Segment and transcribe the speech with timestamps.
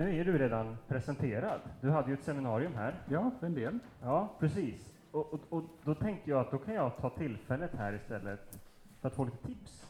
[0.00, 1.60] nu är du redan presenterad.
[1.80, 2.94] Du hade ju ett seminarium här.
[3.08, 3.78] Ja, för en del.
[4.02, 4.92] Ja, precis.
[5.10, 8.60] Och, och, och då tänkte jag att då kan jag ta tillfället här istället
[9.00, 9.86] för att få lite tips.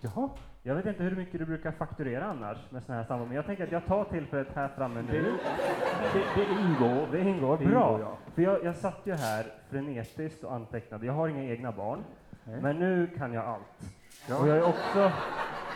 [0.00, 0.28] Jaha.
[0.62, 3.46] Jag vet inte hur mycket du brukar fakturera annars med sådana här samtal, men jag
[3.46, 5.12] tänker att jag tar tillfället här framme nu.
[5.12, 7.08] Det, det, det ingår.
[7.12, 7.88] Det ingår, Det bra.
[7.92, 8.16] ingår, ja.
[8.34, 11.06] För jag, jag satt ju här frenetiskt och antecknade.
[11.06, 12.04] Jag har inga egna barn,
[12.44, 12.60] Nej.
[12.62, 13.94] men nu kan jag allt.
[14.28, 14.38] Ja.
[14.40, 15.12] Och jag ju också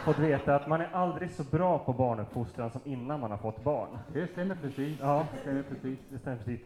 [0.09, 3.65] fått veta att man är aldrig så bra på barnuppfostran som innan man har fått
[3.65, 3.99] barn.
[4.13, 4.99] Det stämmer precis.
[5.01, 5.27] Ja.
[5.35, 5.99] Det stämmer precis.
[6.11, 6.61] Det stämmer precis.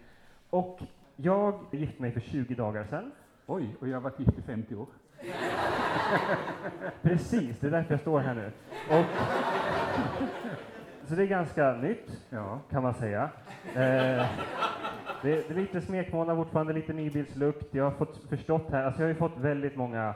[0.50, 0.80] Och
[1.16, 3.12] jag gifte mig för 20 dagar sedan.
[3.46, 4.86] Oj, och jag har varit gift i 50 år.
[7.02, 8.52] Precis, det är därför jag står här nu.
[8.90, 9.04] Och,
[11.08, 12.60] så det är ganska nytt, Ja.
[12.70, 13.30] kan man säga.
[13.74, 14.26] Eh, det,
[15.22, 17.74] det är lite smekmånad fortfarande, lite nybilslukt.
[17.74, 20.14] Jag har fått förstått här, alltså jag har ju fått väldigt många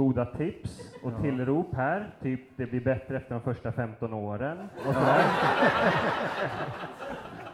[0.00, 1.22] goda tips och Ja.
[1.22, 5.24] tillrop här, typ det blir bättre efter de första 15 åren och sådär.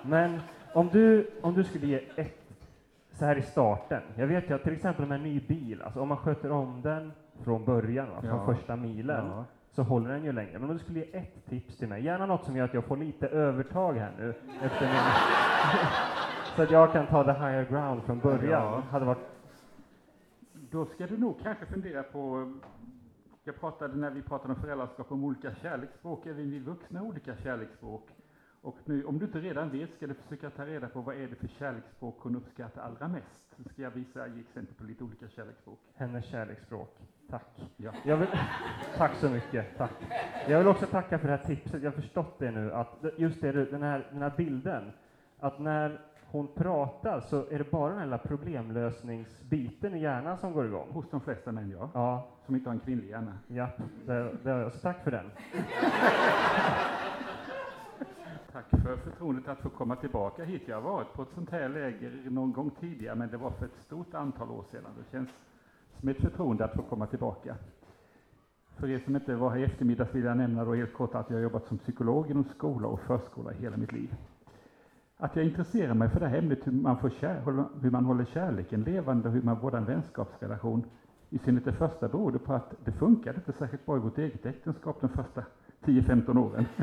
[0.02, 0.41] Men
[0.73, 2.38] om du, om du skulle ge ett,
[3.12, 6.01] så här i starten, jag vet ju att till exempel med en ny bil, alltså
[6.01, 7.12] om man sköter om den
[7.45, 8.46] från början, va, från Ja.
[8.54, 9.45] första milen, Ja.
[9.71, 10.59] så håller den ju längre.
[10.59, 12.84] Men om du skulle ge ett tips till mig, gärna något som gör att jag
[12.84, 14.96] får lite övertag här nu, efter min...
[16.56, 18.51] så att jag kan ta the higher ground från början.
[18.73, 18.82] Ja.
[18.90, 19.18] Hade varit...
[20.70, 22.52] Då ska du nog kanske fundera på
[23.45, 28.09] jag pratade när vi pratade om föräldraskap om olika kärleksspråk, även vi vuxna olika kärleksspråk.
[28.60, 31.28] Och nu, om du inte redan vet ska du försöka ta reda på vad är
[31.28, 33.40] det för kärleksspråk hon uppskattar allra mest.
[33.56, 35.78] Så ska jag visa, ge exempel på lite olika kärleksspråk.
[35.94, 36.98] Hennes kärleksspråk.
[37.30, 37.62] Tack.
[37.76, 38.16] Ja.
[38.16, 38.28] Vill...
[38.96, 39.76] Tack så mycket.
[39.76, 39.92] Tack.
[40.48, 41.82] Jag vill också tacka för det här tipset.
[41.82, 44.92] Jag har förstått det nu, att just det, den här, den här bilden,
[45.38, 46.00] att när
[46.30, 50.88] hon pratar så är det bara den här problemlösningsbiten i hjärnan som går igång.
[50.93, 51.91] Hos de flesta män, ja.
[51.95, 53.38] Ja, Som inte har en kvinnlig hjärna.
[53.46, 53.68] ja,
[54.07, 55.30] det, det, så tack för den.
[58.52, 60.63] Tack för förtroendet att få komma tillbaka hit.
[60.66, 63.65] Jag har varit på ett sånt här läger någon gång tidigare, men det var för
[63.66, 64.83] ett stort antal år sedan.
[64.99, 65.28] Det känns
[66.00, 67.56] som ett förtroende att få komma tillbaka.
[68.77, 71.31] För er som inte var här i eftermiddag vill jag nämna då helt kort att
[71.31, 74.15] jag har jobbat som psykolog inom skola och förskola hela mitt liv.
[75.19, 77.43] Att jag intresserar mig för det här ämnet, hur man, får kär,
[77.81, 80.84] hur man håller kärleken levande och hur man vårdar en vänskapsrelation,
[81.31, 84.47] i synnerhet det första berodde på att det funkade inte särskilt bra i vårt eget
[84.47, 85.44] äktenskap de första
[85.84, 86.66] 10-15 åren.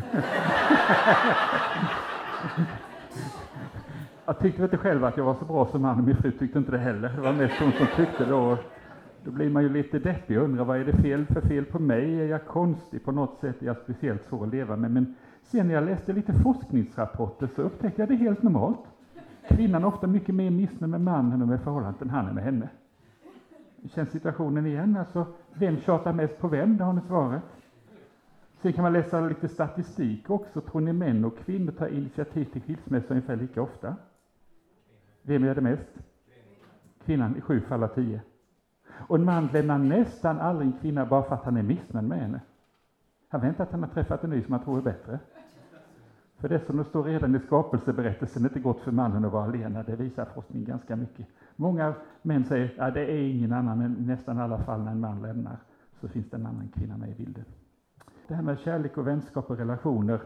[4.26, 6.32] Jag tyckte väl inte själv att jag var så bra som han, och min fru
[6.32, 7.10] tyckte inte det heller.
[7.16, 8.58] Det var mest hon som tyckte då.
[9.24, 11.80] Då blir man ju lite deppig och undrar vad är det fel för fel på
[11.80, 12.22] mig?
[12.22, 13.62] Är jag konstig på något sätt?
[13.62, 14.92] Är jag speciellt svår att leva med?
[14.92, 18.80] Men sen när jag läste lite forskningsrapporter så upptäckte jag det helt normalt.
[19.48, 22.44] Kvinnan är ofta mycket mer missnöjd med mannen och med förhållandet än han är med
[22.44, 22.70] henne.
[23.90, 24.98] Känns situationen igen?
[24.98, 26.78] Alltså, vem tjatar mest på vem?
[26.78, 27.44] Det har ni svaret.
[28.62, 30.62] Sen kan man läsa lite statistik också.
[30.62, 33.96] Tror ni män och kvinnor tar initiativ till skilsmässa ungefär lika ofta?
[35.22, 35.90] Vem gör det mest?
[37.06, 38.22] Kvinnan i sju fall av tio.
[38.90, 42.20] Och en man lämnar nästan aldrig en kvinna bara för att han är missnöjd med
[42.20, 42.42] henne.
[43.30, 45.20] Han väntar att han har träffat en ny som han tror är bättre.
[46.44, 49.84] För det som det står redan i skapelseberättelsen, inte gott för mannen att vara alena,
[49.84, 51.28] det visar forskning ganska mycket.
[51.56, 54.92] Många män säger att ja, det är ingen annan, men i nästan alla fall när
[54.92, 55.58] en man lämnar
[56.02, 57.46] så finns det en annan kvinna med i bilden.
[58.28, 60.22] Det här med kärlek och vänskap och relationer.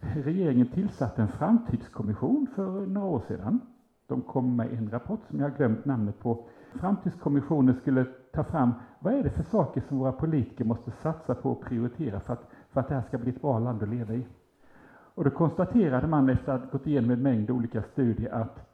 [0.00, 3.60] Regeringen tillsatte en framtidskommission för några år sedan.
[4.06, 6.46] De kom med en rapport som jag har glömt namnet på.
[6.74, 11.50] Framtidskommissionen skulle ta fram vad är det för saker som våra politiker måste satsa på
[11.50, 14.14] och prioritera för att, för att det här ska bli ett bra land att leva
[14.14, 14.26] i.
[15.14, 18.72] Och då konstaterade man efter att ha gått igenom en mängd olika studier att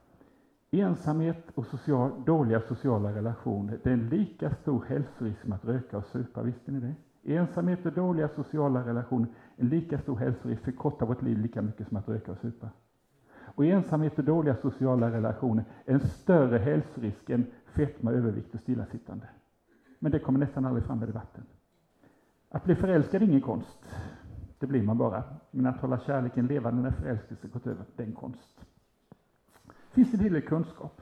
[0.71, 5.97] ensamhet och social, dåliga sociala relationer, det är en lika stor hälsorisk som att röka
[5.97, 6.41] och supa.
[6.41, 6.95] Visste ni det?
[7.35, 11.97] Ensamhet och dåliga sociala relationer, en lika stor hälsorisk, förkortar vårt liv lika mycket som
[11.97, 12.69] att röka och supa.
[13.55, 19.27] Och ensamhet och dåliga sociala relationer är en större hälsorisk än fetma, övervikt och stillasittande.
[19.99, 21.43] Men det kommer nästan aldrig fram i debatten.
[22.49, 23.79] Att bli förälskad är ingen konst.
[24.59, 25.23] Det blir man bara.
[25.51, 28.65] Men att hålla kärleken levande när förälskelsen gått över, det är en konst.
[29.91, 31.01] Finns det en hel del kunskap.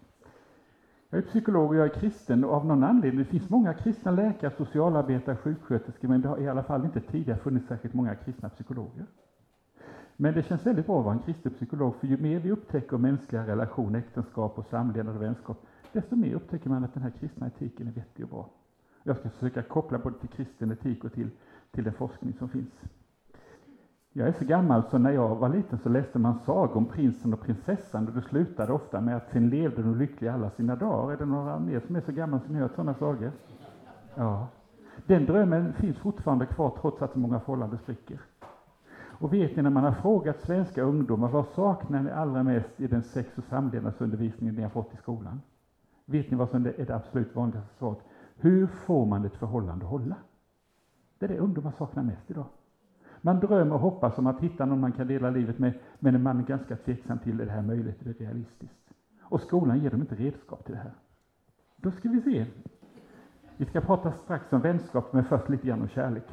[1.10, 4.12] Jag är psykolog och jag är kristen och av någon anledning, det finns många kristna
[4.12, 8.50] läkare, socialarbetare, sjuksköterskor, men det har i alla fall inte tidigare funnits särskilt många kristna
[8.50, 9.06] psykologer.
[10.16, 12.98] Men det känns väldigt bra att vara en kristen psykolog, för ju mer vi upptäcker
[12.98, 17.48] mänskliga relationer, äktenskap och samlevnad och vänskap, desto mer upptäcker man att den här kristna
[17.48, 18.50] etiken är vettig och bra.
[19.04, 21.30] Jag ska försöka koppla både till kristen etik och till,
[21.72, 22.72] till den forskning som finns.
[24.18, 27.34] Jag är så gammal så när jag var liten så läste man sagor om prinsen
[27.34, 31.14] och prinsessan och det slutade ofta med att sen levde de lyckliga alla sina dagar.
[31.14, 33.32] Är det några mer som är så gamla som ni hört sådana sagor?
[34.16, 34.48] Ja.
[35.06, 38.20] Den drömmen finns fortfarande kvar trots att så många förhållanden spricker.
[38.98, 42.88] Och vet ni, när man har frågat svenska ungdomar, vad saknar ni allra mest i
[42.88, 45.42] den sex och samlevnadsundervisningen ni har fått i skolan?
[46.06, 48.00] Vet ni vad som är det absolut vanligaste svaret?
[48.36, 50.16] Hur får man ett förhållande att hålla?
[51.20, 52.46] Det är det ungdomar saknar mest idag.
[53.28, 56.40] Man drömmer och hoppas om att hitta någon man kan dela livet med, men man
[56.40, 58.90] är ganska tveksam till, är det här möjligt, är det realistiskt?
[59.22, 60.92] Och skolan ger dem inte redskap till det här.
[61.76, 62.46] Då ska vi se.
[63.58, 66.24] Vi ska prata strax om vänskap, men först lite grann om kärlek.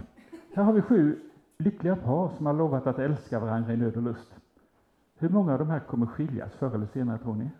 [0.54, 1.20] Här har vi sju
[1.58, 4.34] lyckliga par som har lovat att älska varandra i nöd och lust.
[5.18, 7.50] Hur många av de här kommer skiljas förr eller senare, tror ni?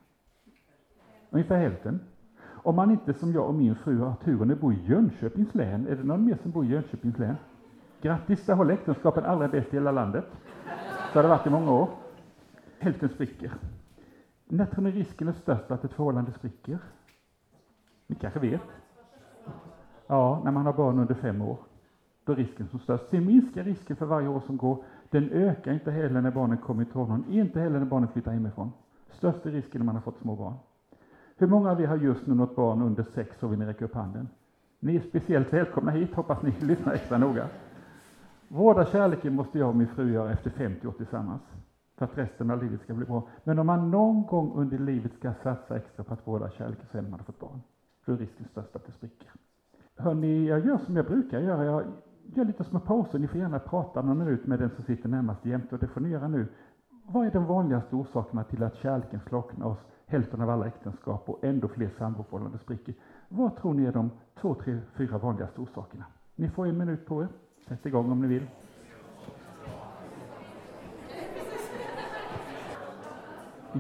[1.31, 2.01] Ungefär hälften.
[2.47, 5.87] Om man inte som jag och min fru har turen att bo i Jönköpings län,
[5.87, 7.37] är det någon mer som bor i Jönköpings län?
[8.05, 10.25] Grattis, där håller äktenskapen allra bäst i hela landet.
[11.13, 11.89] Så har det varit i många år.
[12.79, 13.53] Hälften spricker.
[14.45, 16.79] När tror ni risken är störst att ett förhållande spricker?
[18.07, 18.63] Ni kanske vet?
[20.07, 21.59] Ja, när man har barn under fem år.
[22.25, 23.09] Då är risken som störst.
[23.09, 24.85] Sen minskar risken för varje år som går.
[25.11, 28.73] Den ökar inte heller när barnen kommer i tonåren, inte heller när barnen flyttar hemifrån.
[29.13, 30.55] Störst är risken när man har fått små barn.
[31.37, 33.49] Hur många av er har just nu något barn under sex år?
[33.49, 34.29] Vill ni räcka upp handen?
[34.81, 37.49] Ni är speciellt välkomna hit, hoppas ni lyssnar extra noga.
[38.55, 41.43] Vårda kärleken måste jag och min fru göra efter 50 år tillsammans,
[41.97, 43.29] för att resten av livet ska bli bra.
[43.45, 47.11] Men om man någon gång under livet ska satsa extra på att vårda kärleken sen
[47.11, 47.61] man har fått barn.
[48.05, 49.31] Då är risken störst att det spricker.
[49.97, 51.65] Hörni, jag gör som jag brukar göra.
[51.65, 51.85] Jag
[52.25, 53.19] gör lite små pauser.
[53.19, 56.01] Ni får gärna prata någon minut med den som sitter närmast jämte, och det får
[56.01, 56.47] ni göra nu.
[57.07, 61.45] Vad är de vanligaste orsakerna till att kärleken slocknar hos hälften av alla äktenskap och
[61.45, 62.95] ändå fler samboförhållanden spricker?
[63.29, 64.11] Vad tror ni är de
[64.41, 66.05] två, tre, fyra vanligaste orsakerna?
[66.37, 67.29] Ni får en minut på er.
[67.69, 68.47] Sätt igång om ni vill.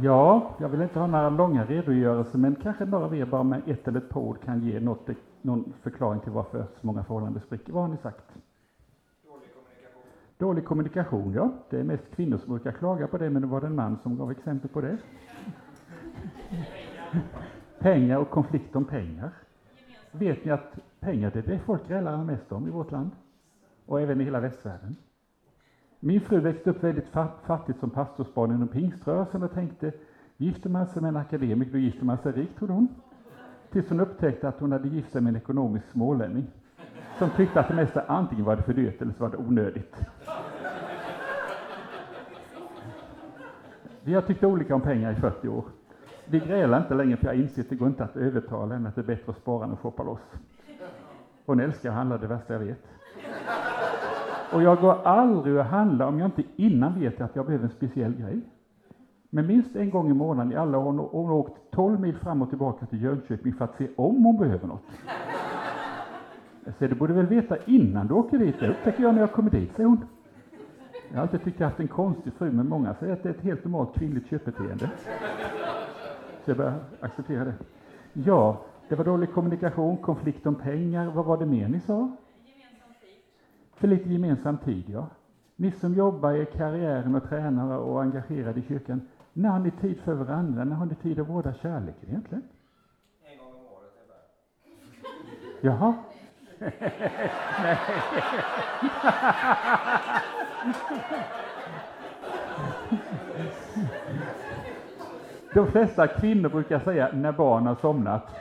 [0.02, 3.62] Ja, jag vill inte ha några långa redogörelser, men kanske några av er bara med
[3.66, 5.08] ett eller ett par ord kan ge något,
[5.42, 7.72] någon förklaring till varför så många förhållanden spricker.
[7.72, 8.25] Vad har ni sagt?
[9.25, 10.02] Dålig kommunikation.
[10.38, 11.50] Dålig kommunikation, ja.
[11.70, 13.98] Det är mest kvinnor som brukar klaga på det, men det var det en man
[14.02, 14.98] som gav exempel på det.
[17.78, 19.31] Pengar och konflikt om pengar.
[20.12, 23.10] Vet ni att pengar, det är det folk grälar mest om i vårt land?
[23.86, 24.96] Och även i hela västvärlden.
[26.00, 27.08] Min fru växte upp väldigt
[27.46, 29.92] fattigt som pastorsbarn inom pingströrelsen och tänkte,
[30.36, 32.88] gifter man sig med en akademiker, då gifter man sig rikt, trodde hon.
[33.70, 36.46] Tills hon upptäckte att hon hade gift sig med en ekonomisk smålänning,
[37.19, 39.96] som tyckte att det mesta antingen var det för dyrt eller så var det onödigt.
[44.02, 45.64] Vi har tyckt olika om pengar i 40 år.
[46.26, 48.94] Vi grälar inte längre, för jag inser att det går inte att övertala henne att
[48.94, 50.32] det är bättre att spara än att shoppa loss.
[51.46, 52.94] Hon älskar att handla, det värsta jag vet.
[54.54, 57.70] Och jag går aldrig och handlar om jag inte innan vet att jag behöver en
[57.70, 58.40] speciell grej.
[59.30, 62.42] Men minst en gång i månaden i alla år har hon åkt 12 mil fram
[62.42, 64.82] och tillbaka till Jönköping för att se om hon behöver något.
[66.64, 68.60] Jag säger, du borde väl veta innan du åker dit?
[68.60, 70.04] Det upptäcker jag när jag kommer dit, säger hon.
[71.08, 73.28] Jag har alltid tyckt att jag haft en konstig fru, men många säger att det
[73.28, 74.90] är ett helt normalt kvinnligt köpbeteende.
[76.44, 77.54] Så jag börjar acceptera det.
[78.12, 81.10] Ja, det var dålig kommunikation, konflikt om pengar.
[81.10, 82.16] Vad var det mer ni sa?
[83.84, 85.06] För lite gemensam tid, ja.
[85.56, 90.00] Ni som jobbar i karriären och tränar och engagerade i kyrkan, när har ni tid
[90.00, 90.64] för varandra?
[90.64, 92.42] När har ni tid att vårda kärleken egentligen?
[93.25, 93.92] En gång om året.
[95.60, 95.94] Jaha?
[97.62, 97.78] Nej.
[105.55, 108.34] De flesta kvinnor brukar säga när barnen har somnat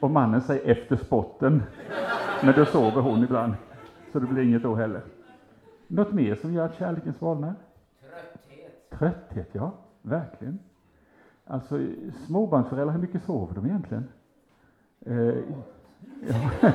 [0.00, 1.62] och mannen säger efter spotten.
[2.42, 3.54] Men då sover hon ibland,
[4.12, 5.02] så det blir inget då heller.
[5.86, 7.54] Något mer som gör att kärleken svalnar?
[8.00, 8.90] Trötthet.
[8.90, 9.72] Trötthet, ja.
[10.02, 10.58] Verkligen.
[11.44, 11.78] Alltså,
[12.26, 14.08] småbarnsföräldrar, hur mycket sover de egentligen?
[15.06, 15.34] Eh,
[16.28, 16.60] ja.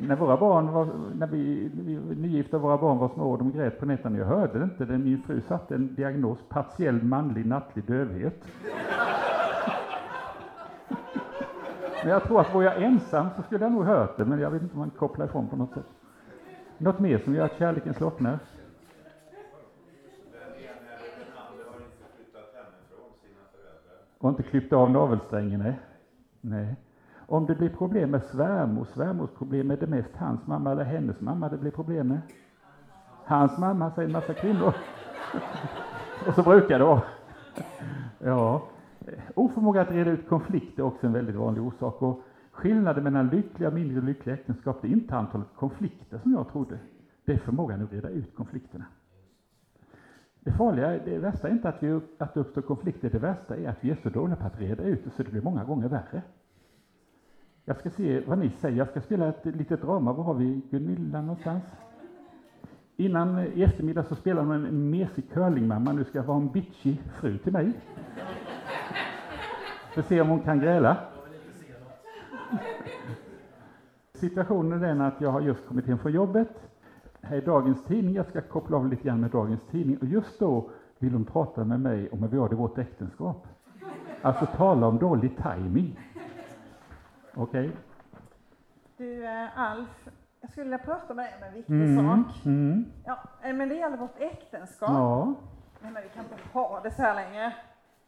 [0.00, 3.80] när våra barn var, när vi, vi nygifta våra barn var små och de grät
[3.80, 8.44] på nätterna, jag hörde det inte, min fru satte en diagnos, partiell manlig nattlig dövhet
[12.06, 14.50] men jag tror att var jag ensam så skulle jag nog hört det, men jag
[14.50, 15.86] vet inte om man kopplar ifrån på något sätt.
[16.78, 18.38] Något mer som gör att kärleken slocknar?
[24.18, 25.80] Och inte klippt av navelsträngen, nej.
[26.40, 26.76] nej.
[27.26, 31.20] Om det blir problem med svärmor, svärmors problem, är det mest hans mamma eller hennes
[31.20, 32.20] mamma det blir problem med?
[33.24, 34.74] Hans mamma, säger en massa kvinnor.
[36.26, 37.02] Och så brukar det vara.
[38.18, 38.62] Ja.
[39.34, 42.02] Oförmåga att reda ut konflikter är också en väldigt vanlig orsak.
[42.02, 46.48] Och skillnaden mellan lyckliga och mindre lyckliga äktenskap, det är inte antalet konflikter som jag
[46.52, 46.78] trodde.
[47.24, 48.84] Det är förmågan att reda ut konflikterna.
[50.40, 53.68] Det farliga, det värsta är inte att, vi, att det uppstår konflikter, det värsta är
[53.68, 55.88] att vi är så dåliga på att reda ut det så det blir många gånger
[55.88, 56.22] värre.
[57.64, 58.76] Jag ska se vad ni säger.
[58.76, 60.12] Jag ska spela ett litet drama.
[60.12, 61.62] Var har vi Gunilla någonstans?
[62.96, 65.92] Innan eh, i eftermiddag så spelar hon en mesig curlingmamma.
[65.92, 67.72] Nu ska jag vara en bitchig fru till mig.
[69.96, 70.96] Får se om hon kan gräla.
[74.14, 76.48] Situationen är den att jag har just kommit hem från jobbet.
[77.22, 78.14] Här är dagens tidning.
[78.14, 79.98] Jag ska koppla av lite grann med dagens tidning.
[79.98, 82.78] Och just då vill hon prata med mig om hur vi har det i vårt
[82.78, 83.46] äktenskap.
[84.22, 86.00] Alltså tala om dålig timing.
[87.34, 87.70] Okej?
[88.96, 90.08] Du, eh, Alf,
[90.40, 92.46] jag skulle vilja prata med dig om en viktig Mm, sak.
[92.46, 94.90] mm, Ja, eh, men det gäller vårt äktenskap.
[94.90, 95.34] ja.
[95.80, 97.52] Nej, men vi kan inte ha det så här längre.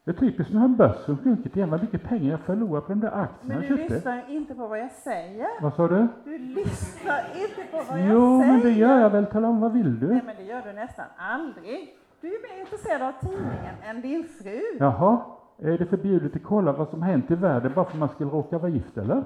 [0.09, 1.69] Det är typiskt nu har börsen sjunkit igen.
[1.69, 4.79] Vad mycket pengar jag förlorar på de där aktierna Men du lyssnar inte på vad
[4.79, 5.47] jag säger.
[5.61, 6.07] Vad sa du?
[6.23, 8.53] Du lyssnar inte på vad jag Jo, säger.
[8.53, 9.25] men det gör jag väl.
[9.25, 10.07] Tala om, vad vill du?
[10.07, 11.95] Nej, men det gör du nästan aldrig.
[12.21, 14.61] Du är mer intresserad av tidningen än din fru.
[14.79, 15.21] Jaha,
[15.57, 18.29] är det förbjudet att kolla vad som hänt i världen bara för att man skulle
[18.29, 19.23] råka vara gift, eller?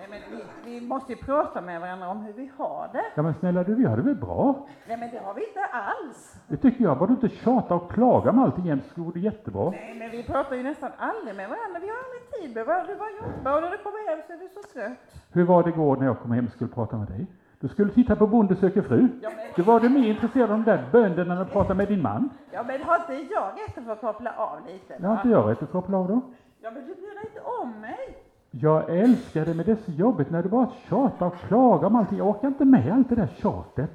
[0.00, 0.20] Nej, men
[0.64, 3.04] vi, vi måste ju prata med varandra om hur vi har det.
[3.14, 4.66] Ja, men snälla du, vi har det väl bra?
[4.88, 6.36] Nej, men det har vi inte alls.
[6.48, 6.98] Det tycker jag.
[6.98, 9.70] Bara du inte tjata och klaga om allting jämt så går det jättebra.
[9.70, 11.80] Nej, men vi pratar ju nästan aldrig med varandra.
[11.80, 12.92] Vi har aldrig tid med varandra.
[12.92, 15.22] Du bara jobbar och när du kommer hem så är du så trött.
[15.32, 17.26] Hur var det igår när jag kom hem och skulle prata med dig?
[17.60, 19.08] Du skulle titta på Bonde söker fru.
[19.22, 21.88] Ja, men, Du var du mer intresserad av de där bönderna än att prata med
[21.88, 22.30] din man?
[22.50, 24.98] ja, men har inte jag rätt att få koppla av lite?
[24.98, 26.20] Det har inte jag rätt att koppla av då.
[26.62, 28.16] Ja, men du bryr dig inte om mig.
[28.50, 31.96] Jag älskar det, men det är så jobbigt när du bara tjatar och klagar om
[31.96, 32.18] allting.
[32.18, 33.90] Jag orkar inte med allt det där tjatet.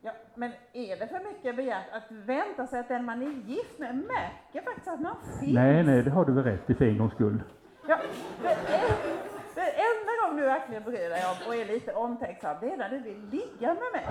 [0.00, 3.78] Ja, men är det för mycket begärt att vänta sig att den man är gift
[3.78, 5.54] med märker faktiskt att man finns?
[5.54, 7.42] Nej, nej, det har du väl rätt i för en gångs skull.
[7.88, 7.98] Ja,
[8.42, 8.56] det, är,
[9.54, 12.88] det enda gång du verkligen bryr dig om och är lite omtänksam, det är när
[12.88, 14.06] du vill ligga med mig.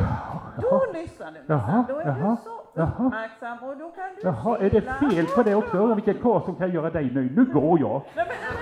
[0.62, 1.86] Då lyssnar du Jaha.
[1.88, 5.44] Då är jaha, du så uppmärksam och då kan du Jaha, är det fel på
[5.44, 5.78] det också?
[5.78, 7.38] Hör vilken karl som kan göra dig nöjd.
[7.38, 8.02] Nu går jag.
[8.16, 8.58] Nej, men, men,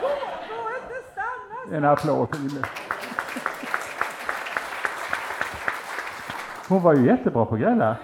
[0.00, 1.58] gå, gå inte stanna!
[1.72, 2.66] En applåd för Lille.
[6.68, 7.96] Hon var ju jättebra på att gräla.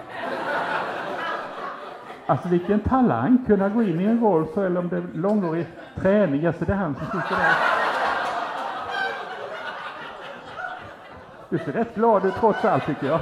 [2.27, 5.67] Alltså vilken talang, kunna gå in i en roll så, eller om det är långårig
[5.97, 7.55] träning, alltså det är han som sitter där.
[11.51, 13.21] Du ser rätt glad ut trots allt tycker jag.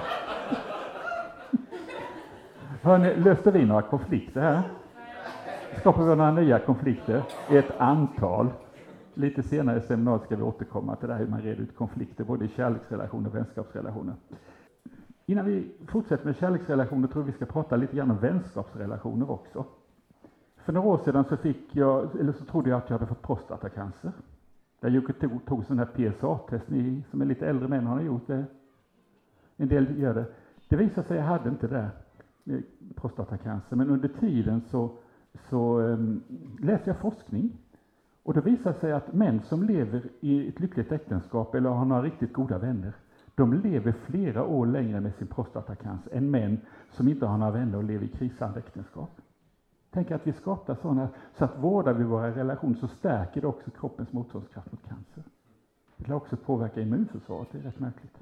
[2.83, 4.63] Hörni, löste vi några konflikter här?
[5.81, 7.23] Skapar vi några nya konflikter?
[7.51, 8.51] Ett antal.
[9.19, 12.25] Lite senare i seminariet ska vi återkomma till det här hur man reder ut konflikter
[12.25, 14.15] både i kärleksrelationer och vänskapsrelationer.
[15.27, 19.65] Innan vi fortsätter med kärleksrelationer tror jag vi ska prata lite grann om vänskapsrelationer också.
[20.57, 23.23] För några år sedan så, fick jag, eller så trodde jag att jag hade fått
[23.23, 24.13] prostatacancer.
[24.81, 28.05] Jag gick tog, tog sån här PSA-test, ni som är lite äldre män har ni
[28.05, 28.45] gjort det?
[29.57, 30.25] En del gör det.
[30.69, 31.91] Det visade sig att jag hade inte det,
[32.45, 32.61] eh,
[32.95, 34.91] prostatacancer, men under tiden så,
[35.51, 36.23] så um,
[36.61, 37.53] läste jag forskning
[38.27, 42.03] och det visar sig att män som lever i ett lyckligt äktenskap eller har några
[42.03, 42.93] riktigt goda vänner,
[43.35, 47.79] de lever flera år längre med sin prostatacancer än män som inte har några vänner
[47.79, 49.11] och lever i krisande äktenskap.
[49.91, 53.71] Tänk att vi skapar sådana, så att vårdar vi våra relationer så stärker det också
[53.71, 55.23] kroppens motståndskraft mot cancer.
[55.97, 58.19] Det kan också påverka immunförsvaret, det är rätt märkligt.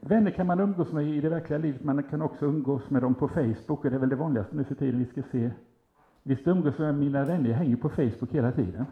[0.00, 3.14] Vänner kan man umgås med i det verkliga livet, man kan också umgås med dem
[3.14, 5.50] på Facebook, och det är väl det vanligaste nu för tiden vi ska se.
[6.22, 8.84] Visst umgås med mina vänner, jag hänger på Facebook hela tiden.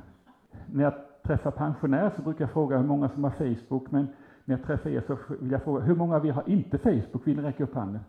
[0.72, 4.08] När jag träffar pensionärer så brukar jag fråga hur många som har Facebook, men
[4.44, 7.26] när jag träffar er så vill jag fråga hur många av er har inte Facebook?
[7.26, 8.00] Vill ni räcka upp handen?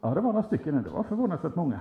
[0.00, 1.80] Ja, det var några stycken, det var förvånansvärt många.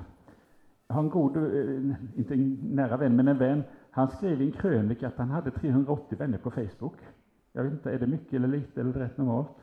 [0.87, 3.63] Jag har en god, eh, inte en nära vän, men en vän.
[3.91, 6.95] Han skrev i en krönika att han hade 380 vänner på Facebook.
[7.51, 9.55] Jag vet inte, är det mycket eller lite eller rätt normalt?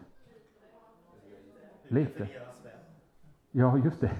[1.88, 2.28] Lite.
[3.50, 4.11] Ja, just det.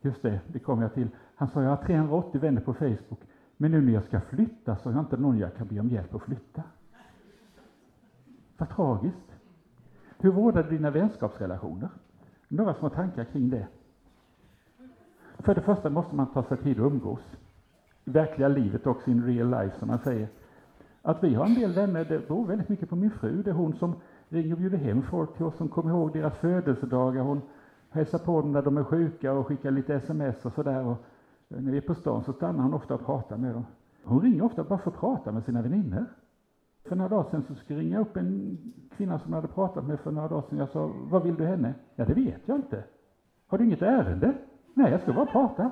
[0.00, 1.08] Just det, det kom jag till.
[1.34, 3.20] Han sa, jag har 380 vänner på Facebook,
[3.60, 5.88] men nu när jag ska flytta så har jag inte någon jag kan be om
[5.88, 6.62] hjälp att flytta.
[8.56, 9.32] Vad tragiskt.
[10.18, 11.88] Hur vårdar du dina vänskapsrelationer?
[12.48, 13.66] Några små tankar kring det.
[15.38, 17.20] För det första måste man ta sig tid att umgås.
[18.04, 20.28] I verkliga livet också, in real life som man säger.
[21.02, 23.42] Att vi har en del vänner, det beror väldigt mycket på min fru.
[23.42, 23.94] Det är hon som
[24.28, 27.22] ringer och bjuder hem folk till oss, som kommer ihåg deras födelsedagar.
[27.22, 27.40] Hon
[27.90, 30.96] hälsar på dem när de är sjuka och skickar lite sms och sådär.
[31.48, 33.66] När vi är på stan så stannar hon ofta och pratar med dem.
[34.04, 36.04] Hon ringer ofta bara för att prata med sina vänner.
[36.84, 38.58] För några dagar sedan så skulle jag ringa upp en
[38.96, 40.58] kvinna som jag hade pratat med för några dagar sedan.
[40.58, 41.74] Jag sa, vad vill du henne?
[41.94, 42.84] Ja, det vet jag inte.
[43.46, 44.34] Har du inget ärende?
[44.74, 45.70] Nej, jag ska bara prata.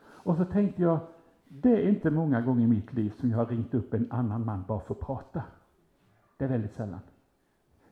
[0.00, 0.98] Och så tänkte jag,
[1.48, 4.44] det är inte många gånger i mitt liv som jag har ringt upp en annan
[4.44, 5.42] man bara för att prata.
[6.36, 7.00] Det är väldigt sällan.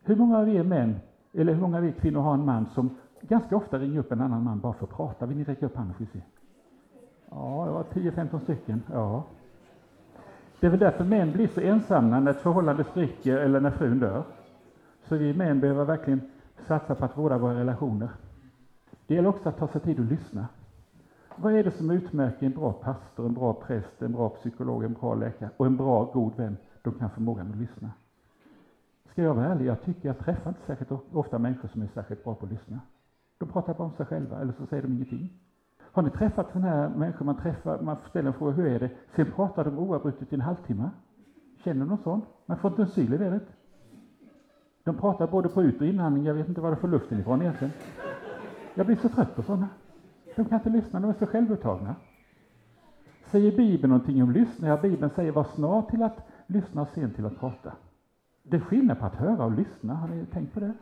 [0.02, 0.96] Hur många av er män,
[1.32, 4.20] eller hur många av er kvinnor har en man som ganska ofta ringer upp en
[4.20, 5.26] annan man bara för att prata?
[5.26, 6.22] Vill ni räcka upp handen får vi se?
[7.30, 8.82] Ja, det var 10-15 stycken.
[8.92, 9.24] Ja.
[10.60, 13.98] Det är väl därför män blir så ensamma när ett förhållande spricker eller när frun
[13.98, 14.22] dör.
[15.08, 16.20] Så vi män behöver verkligen
[16.66, 18.08] Satsa på att vårda våra relationer.
[19.06, 20.48] Det gäller också att ta sig tid att lyssna.
[21.36, 24.92] Vad är det som utmärker en bra pastor, en bra präst, en bra psykolog, en
[24.92, 26.56] bra läkare och en bra god vän?
[26.82, 27.90] De kan förmågan att lyssna.
[29.10, 32.24] Ska jag vara ärlig, jag tycker jag träffar inte särskilt ofta människor som är särskilt
[32.24, 32.80] bra på att lyssna.
[33.38, 35.32] De pratar bara om sig själva, eller så säger de ingenting.
[35.96, 38.90] Har ni träffat sådana här människor, man träffar, man ställer en fråga, hur är det?
[39.14, 40.90] Sen pratar de oavbrutet i en halvtimme.
[41.64, 42.22] Känner du någon sån?
[42.46, 43.46] Man får inte en syl i vädret.
[44.84, 47.40] De pratar både på ut och inandning, jag vet inte var de får luften ifrån
[47.42, 47.72] egentligen.
[48.74, 49.68] Jag blir så trött på sådana.
[50.36, 51.94] De kan inte lyssna, de är så självupptagna.
[53.30, 54.68] Säger Bibeln någonting om lyssna?
[54.68, 57.72] Ja, Bibeln säger var snar till att lyssna och sen till att prata.
[58.42, 60.72] Det är skillnad på att höra och lyssna, har ni tänkt på det?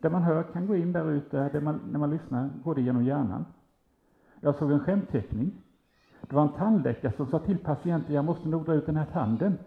[0.00, 3.04] Det man hör kan gå in där ute, man, när man lyssnar går det genom
[3.04, 3.44] hjärnan.
[4.40, 5.52] Jag såg en skämtteckning.
[6.20, 9.06] Det var en tandläkare som sa till patienten, jag måste nog dra ut den här
[9.12, 9.58] tanden.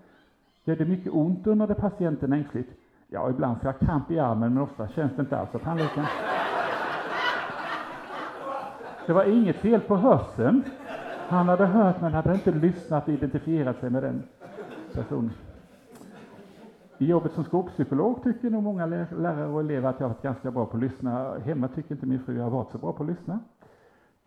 [0.64, 2.72] Gör det mycket ont, undrade patienten ängsligt.
[3.08, 6.08] Ja, ibland får jag kramp i armen, men ofta känns det inte alls, av tandläkaren.
[9.08, 10.64] Det var inget fel på hörseln.
[11.28, 14.24] Han hade hört, men hade inte lyssnat och identifierat sig med den
[14.94, 15.32] personen.
[16.98, 20.52] I jobbet som skolpsykolog tycker nog många lärare och elever att jag har varit ganska
[20.52, 21.34] bra på att lyssna.
[21.46, 23.40] Hemma tycker inte min fru jag har varit så bra på att lyssna.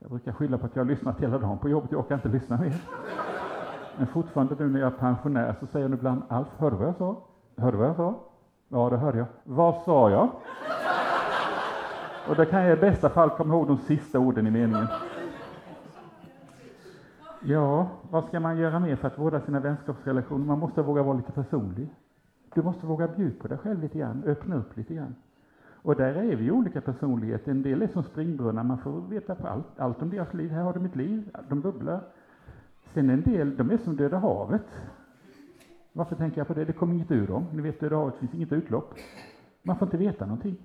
[0.04, 2.28] Jag brukar skylla på att jag har lyssnat hela dagen på jobbet, jag orkar inte
[2.28, 2.80] lyssna mer.
[3.96, 6.88] Men fortfarande nu när jag är pensionär så säger jag ibland Alf, hörde du vad
[6.88, 7.16] jag sa?
[7.56, 8.14] Hörde du vad jag sa?
[8.68, 9.26] Ja, det hörde jag.
[9.44, 10.28] Vad sa jag?
[12.28, 14.86] Och det kan jag i bästa fall komma ihåg de sista orden i meningen.
[17.40, 20.44] Ja, vad ska man göra mer för att vårda sina vänskapsrelationer?
[20.44, 21.94] Man måste våga vara lite personlig.
[22.54, 25.14] Du måste våga bjuda på dig själv lite grann, öppna upp lite grann.
[25.84, 27.50] Och där är vi olika personligheter.
[27.50, 30.50] En del är som springbrunnar, man får veta på allt, allt om deras liv.
[30.50, 32.00] Här har du mitt liv, de bubblar.
[32.94, 34.66] Sen en del, de är som Döda havet.
[35.92, 36.64] Varför tänker jag på det?
[36.64, 37.46] Det kommer inget ur dem.
[37.52, 38.94] Ni vet, Döda havet finns inget utlopp.
[39.62, 40.56] Man får inte veta någonting.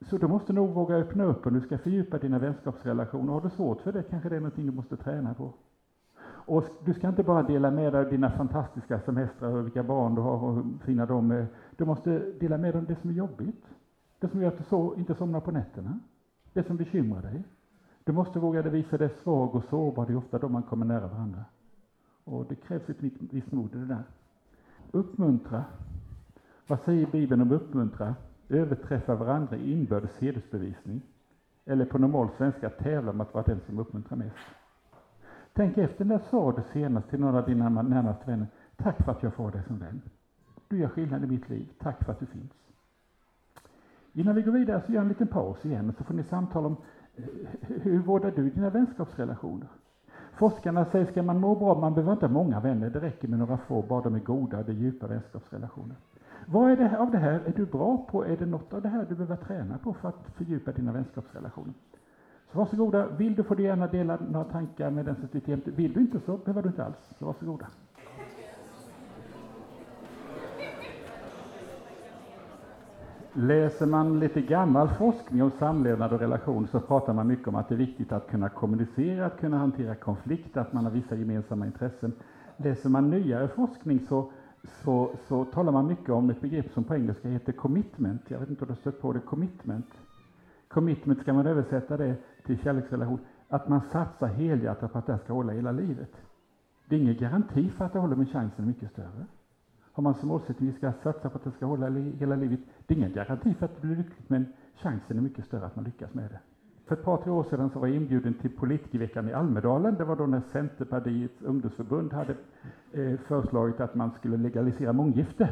[0.00, 3.32] Så du måste nog våga öppna upp om du ska fördjupa dina vänskapsrelationer.
[3.32, 5.52] Har du svårt för det kanske det är någonting du måste träna på.
[6.26, 10.14] Och du ska inte bara dela med dig av dina fantastiska semestrar och vilka barn
[10.14, 11.46] du har och hur fina de är.
[11.76, 13.64] Du måste dela med dig av det som är jobbigt.
[14.20, 15.98] Det som gör att du så, inte somnar på nätterna.
[16.52, 17.42] Det som bekymrar dig.
[18.04, 20.06] Du måste våga visa dig svag och sårbar.
[20.06, 21.44] Det är ofta då man kommer nära varandra.
[22.24, 24.04] Och det krävs ett visst mod i det där.
[24.90, 25.64] Uppmuntra.
[26.66, 28.14] Vad säger Bibeln om uppmuntra?
[28.48, 31.02] Överträffa varandra i inbördes hedersbevisning.
[31.64, 34.36] Eller på normal svenska tävla om att vara den som uppmuntrar mest.
[35.52, 39.22] Tänk efter när sa du senast till några av dina närmaste vänner, tack för att
[39.22, 40.02] jag får dig som vän.
[40.68, 42.52] Du gör skillnad i mitt liv, tack för att du finns.
[44.12, 46.76] Innan vi går vidare så gör en liten paus igen, så får ni samtal om
[47.16, 47.24] eh,
[47.60, 49.68] hur vårdar du dina vänskapsrelationer?
[50.32, 53.38] Forskarna säger, ska man må bra, man behöver inte ha många vänner, det räcker med
[53.38, 55.96] några få, bara de är goda, det är djupa vänskapsrelationer.
[56.46, 58.24] Vad är det av det här är du bra på?
[58.24, 61.74] Är det något av det här du behöver träna på för att fördjupa dina vänskapsrelationer?
[62.52, 65.70] Så varsågoda, vill du får du gärna dela några tankar med den som sitter jämte.
[65.70, 67.14] Vill du inte så behöver du inte alls.
[67.18, 67.66] Så varsågoda.
[73.32, 77.68] Läser man lite gammal forskning om samlevnad och relation så pratar man mycket om att
[77.68, 81.66] det är viktigt att kunna kommunicera, att kunna hantera konflikt, att man har vissa gemensamma
[81.66, 82.12] intressen.
[82.56, 84.32] Läser man nyare forskning så,
[84.84, 88.22] så, så talar man mycket om ett begrepp som på engelska heter commitment.
[88.28, 89.90] Jag vet inte om du har stött på det, commitment.
[90.68, 92.14] Commitment, ska man översätta det
[92.46, 96.12] till kärleksrelation, att man satsar helhjärtat på att det ska hålla hela livet.
[96.88, 99.26] Det är ingen garanti för att det håller, men chansen är mycket större.
[100.00, 102.60] Har man som målsättning att vi ska satsa på att det ska hålla hela livet,
[102.86, 105.76] det är ingen garanti för att det blir lyckligt, men chansen är mycket större att
[105.76, 106.40] man lyckas med det.
[106.86, 109.94] För ett par, tre år sedan så var jag inbjuden till Politikerveckan i Almedalen.
[109.94, 112.34] Det var då när Centerpartiets ungdomsförbund hade
[112.92, 115.48] eh, föreslagit att man skulle legalisera månggifte.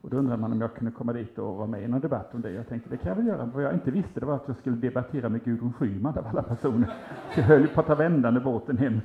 [0.00, 2.34] Och då undrade man om jag kunde komma dit och vara med i någon debatt
[2.34, 2.50] om det.
[2.50, 3.44] Jag tänkte det kan jag väl göra.
[3.44, 6.42] Vad jag inte visste det var att jag skulle debattera med Gudrun Schyman av alla
[6.42, 6.92] personer.
[7.34, 9.00] Så jag höll på att ta vändande båten hem.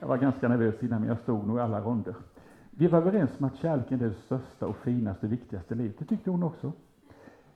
[0.00, 2.14] Jag var ganska nervös innan, men jag stod nog alla ronder.
[2.80, 5.98] Vi var överens om att kärleken är det största och finaste och viktigaste i livet.
[5.98, 6.72] Det tyckte hon också.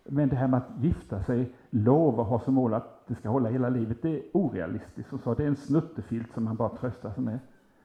[0.05, 3.29] Men det här med att gifta sig, lova och ha som mål att det ska
[3.29, 5.11] hålla hela livet, det är orealistiskt.
[5.11, 7.39] Hon sa det är en snuttefilt som man bara tröstar sig med.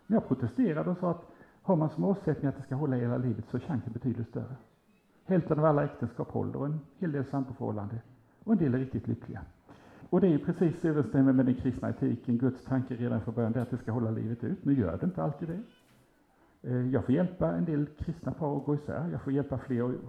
[0.07, 3.17] Men jag protesterade och sa att har man som målsättning att det ska hålla hela
[3.17, 4.55] livet så är chansen betydligt större.
[5.25, 7.99] Hälften av alla äktenskap håller och en hel del samboförhållanden.
[8.43, 9.41] Och en del är riktigt lyckliga.
[10.09, 13.59] Och det är precis överensstämmer med den kristna etiken, Guds tanke redan från början, det
[13.59, 14.65] är att det ska hålla livet ut.
[14.65, 15.59] Nu gör det inte alltid det.
[16.61, 19.83] Eh, jag får hjälpa en del kristna par att gå isär, jag får hjälpa fler
[19.83, 19.99] att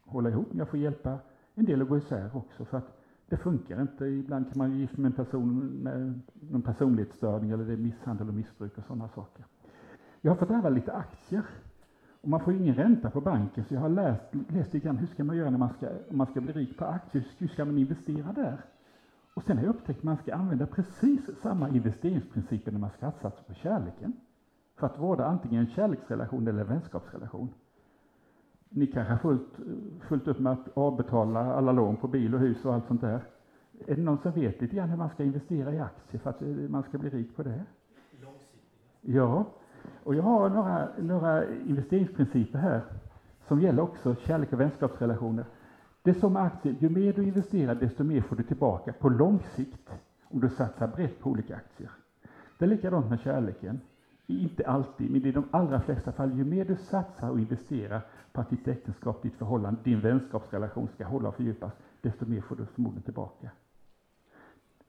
[0.00, 1.18] hålla ihop, men jag får hjälpa
[1.54, 4.04] en del att gå isär också, för att det funkar inte.
[4.04, 8.28] Ibland kan man ju gifta med en person med någon personlighetsstörning, eller det är misshandel
[8.28, 9.44] och missbruk och sådana saker.
[10.20, 11.42] Jag har fått ärva lite aktier
[12.22, 14.96] Och man får ju ingen ränta på banken, så jag har läst, läst lite grann
[14.96, 17.48] hur ska man göra när man ska, om man ska bli rik på aktier, hur
[17.48, 18.64] ska man investera där?
[19.34, 23.10] Och sen har jag upptäckt att man ska använda precis samma investeringsprinciper när man ska
[23.10, 24.12] satsa på kärleken.
[24.82, 27.48] För att vårda antingen en kärleksrelation eller en vänskapsrelation.
[28.68, 29.48] Ni kanske har fullt,
[30.08, 33.20] fullt upp med att avbetala alla lån på bil och hus och allt sånt där.
[33.86, 36.40] Är det någon som vet lite grann hur man ska investera i aktier för att
[36.70, 37.64] man ska bli rik på det?
[39.00, 39.44] Ja,
[40.04, 42.80] och jag har några, några investeringsprinciper här
[43.48, 45.44] som gäller också kärlek och vänskapsrelationer.
[46.02, 49.38] Det är som aktier, ju mer du investerar desto mer får du tillbaka på lång
[49.38, 49.90] sikt
[50.24, 51.90] om du satsar brett på olika aktier.
[52.58, 53.80] Det är likadant med kärleken.
[54.26, 58.40] Inte alltid, men i de allra flesta fall, ju mer du satsar och investerar på
[58.40, 62.66] att ditt äktenskap, ditt förhållande, din vänskapsrelation ska hålla och fördjupas, desto mer får du
[62.66, 63.50] förmodligen tillbaka.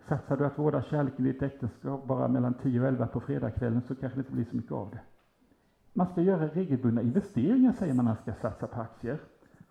[0.07, 3.81] Satsar du att vårda kärleken i ditt äktenskap bara mellan 10 och 11 på fredagskvällen
[3.87, 4.99] så kanske det inte blir så mycket av det.
[5.93, 9.19] Man ska göra regelbundna investeringar, säger man, när man ska satsa på aktier.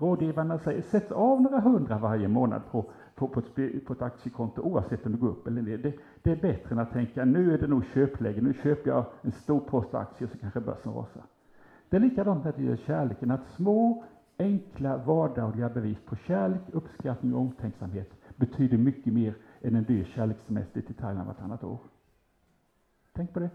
[0.03, 2.85] Rådgivarna säger sätt av några hundra varje månad på,
[3.15, 5.79] på, på, ett, på ett aktiekonto oavsett om det går upp eller ner.
[5.79, 9.05] Det, det, är bättre än att tänka nu är det nog köpläge, nu köper jag
[9.23, 11.23] en stor post aktier så kanske börsen rasar.
[11.89, 14.05] Det är likadant när det gäller kärleken, att små
[14.39, 20.81] enkla vardagliga bevis på kärlek, uppskattning och omtänksamhet betyder mycket mer än en dyr kärlekssemester
[20.81, 21.79] till Thailand vartannat år.
[23.13, 23.51] Tänk på det.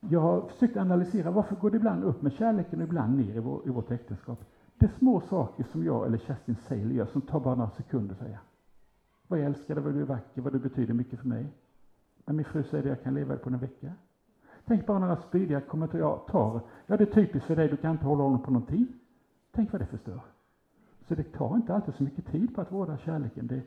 [0.00, 3.40] Jag har försökt analysera varför går det ibland upp med kärleken och ibland ner i,
[3.40, 4.44] vår, i vårt äktenskap.
[4.78, 8.12] Det är små saker som jag eller Kerstin Seil gör som tar bara några sekunder
[8.12, 8.38] att säga.
[9.28, 11.46] Vad jag älskar dig, vad du är vacker, vad du betyder mycket för mig.
[12.24, 13.92] När min fru säger att jag kan leva på en vecka.
[14.64, 16.60] Tänk bara några spydiga kommentarer.
[16.86, 18.86] Ja, det är typiskt för dig, du kan inte hålla honom på någon tid.
[19.52, 20.20] Tänk vad det förstör.
[21.08, 23.46] Så det tar inte alltid så mycket tid på att vårda kärleken.
[23.46, 23.62] Det,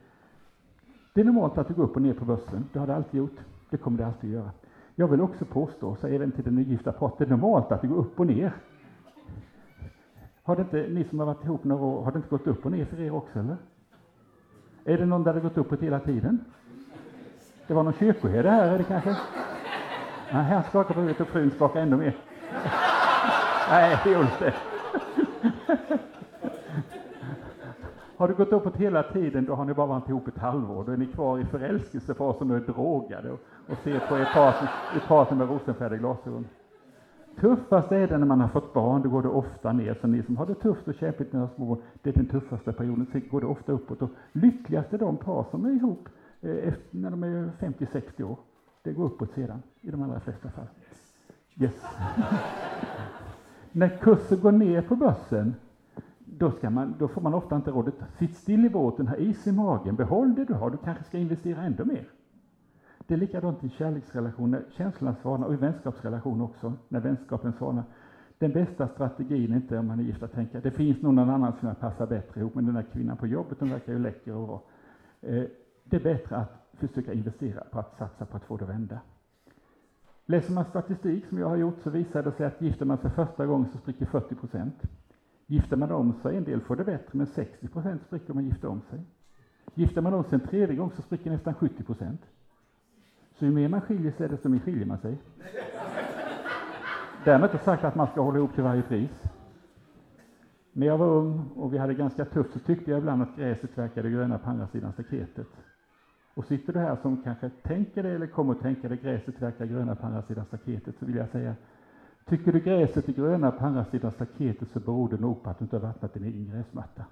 [1.13, 2.65] det är normalt att det går upp och ner på börsen.
[2.73, 3.39] Det har det alltid gjort.
[3.69, 4.51] Det kommer det alltid att göra.
[4.95, 7.87] Jag vill också påstå, säger även till den nygifta paret, det är normalt att det
[7.87, 8.53] går upp och ner.
[10.49, 12.65] Har det inte, ni som har varit ihop några år, har det inte gått upp
[12.65, 13.57] och ner för er också eller?
[14.85, 16.45] Är det någon där det gått uppåt hela tiden?
[17.67, 19.09] Det var någon kyrkoherde här, är det kanske?
[20.33, 22.17] Nej, han skakar på huvudet och frun skakar ännu mer.
[23.69, 24.53] Nej, det gjorde inte.
[28.17, 30.83] Har det gått uppåt hela tiden, då har ni bara varit ihop ett halvår.
[30.83, 34.69] Då är ni kvar i förälskelsefasen och är drogade och, och ser på er partner,
[34.95, 36.45] er partner med rosenfärgade glasögon.
[37.39, 39.97] Tuffast är det när man har fått barn, då går det ofta ner.
[40.01, 43.07] Så ni som har det tufft och kämpigt när små, det är den tuffaste perioden.
[43.11, 44.01] Sen går det ofta uppåt.
[44.01, 46.09] Och lyckligast är de par som är ihop
[46.41, 48.37] eh, efter, när de är 50-60 år.
[48.83, 50.67] Det går uppåt sedan, i de allra flesta fall.
[51.55, 51.83] Yes.
[53.71, 55.55] när kursen går ner på börsen,
[56.25, 59.47] då, ska man, då får man ofta inte rådet, sitt still i båten, ha is
[59.47, 62.05] i magen, behåll det du har, du kanske ska investera ännu mer.
[63.09, 67.83] Det är likadant i kärleksrelationer, känslorna svalnar och i vänskapsrelationer också, när vänskapen svalnar.
[68.37, 71.53] Den bästa strategin är inte om man är gift att tänka, det finns någon annan
[71.59, 74.35] som jag passar bättre ihop, men den där kvinnan på jobbet, hon verkar ju läcker
[74.35, 74.63] och bra.
[75.21, 75.43] Eh,
[75.83, 78.99] det är bättre att försöka investera på att satsa på att få det att vända.
[80.25, 83.11] Läser man statistik som jag har gjort så visar det sig att gifter man sig
[83.11, 84.81] första gången så spricker 40 procent.
[85.45, 88.45] Gifter man om sig, en del får det bättre, men 60 procent spricker om man
[88.45, 88.99] gifter om sig.
[89.73, 92.21] Gifter man om sig en tredje gång så spricker nästan 70 procent.
[93.39, 95.17] Så ju mer man skiljer sig, desto mer skiljer man sig.
[97.25, 99.23] Därmed inte sagt att man ska hålla ihop till varje pris.
[100.73, 103.77] När jag var ung och vi hade ganska tufft så tyckte jag ibland att gräset
[103.77, 105.47] verkade gröna på andra sidan staketet.
[106.33, 109.65] Och sitter du här som kanske tänker det eller kommer att tänka det, gräset verkar
[109.65, 111.55] gröna på andra sidan staketet, så vill jag säga
[112.25, 115.59] Tycker du gräset är gröna på andra sidan staketet så beror det nog på att
[115.59, 117.05] du inte har vattnat din egen gräsmatta.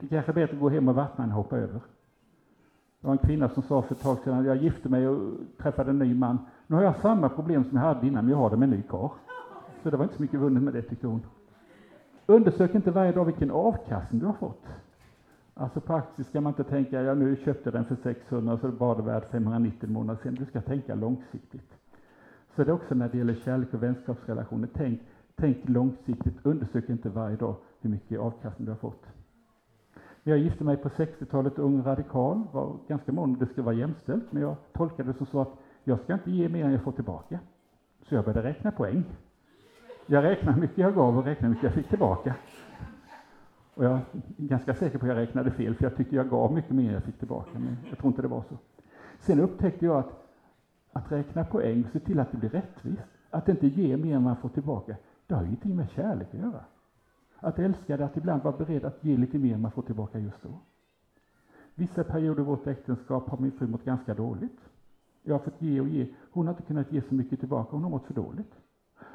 [0.00, 1.80] Det är kanske är bättre att gå hem och vattna än att hoppa över.
[3.04, 5.90] Det var en kvinna som sa för ett tag sedan, jag gifte mig och träffade
[5.90, 6.38] en ny man.
[6.66, 8.76] Nu har jag samma problem som jag hade innan, men jag har det med en
[8.76, 9.10] ny karl.
[9.82, 11.22] Så det var inte så mycket vunnet med det, tyckte hon.
[12.26, 14.66] Undersök inte varje dag vilken avkastning du har fått.
[15.54, 18.96] Alltså på aktier ska man inte tänka, ja nu köpte den för 600 så var
[18.96, 20.34] det värd 590 månader sen.
[20.34, 21.72] Du ska tänka långsiktigt.
[22.56, 24.68] Så det är också när det gäller kärlek och vänskapsrelationer.
[24.74, 25.00] Tänk,
[25.36, 29.04] tänk långsiktigt, undersök inte varje dag hur mycket avkastning du har fått.
[30.26, 34.42] Jag gifte mig på 60-talet, ung radikal, var ganska mån det skulle vara jämställt, men
[34.42, 35.52] jag tolkade det som så att
[35.84, 37.38] jag ska inte ge mer än jag får tillbaka.
[38.02, 39.04] Så jag började räkna poäng.
[40.06, 42.34] Jag räknade hur mycket jag gav och räknade hur mycket jag fick tillbaka.
[43.74, 44.02] Och jag är
[44.36, 46.94] ganska säker på att jag räknade fel, för jag tyckte jag gav mycket mer än
[46.94, 48.58] jag fick tillbaka, men jag tror inte det var så.
[49.18, 50.24] Sen upptäckte jag att
[50.94, 54.22] att räkna poäng, se till att det blir rättvist, att det inte ge mer än
[54.22, 56.64] man får tillbaka, det har ingenting med kärlek att göra.
[57.44, 60.18] Att älska det, att ibland vara beredd att ge lite mer än man får tillbaka
[60.18, 60.48] just då.
[61.74, 64.60] Vissa perioder i vårt äktenskap har min fru mått ganska dåligt.
[65.22, 66.06] Jag har fått ge och ge.
[66.30, 68.52] Hon har inte kunnat ge så mycket tillbaka, hon har mått för dåligt.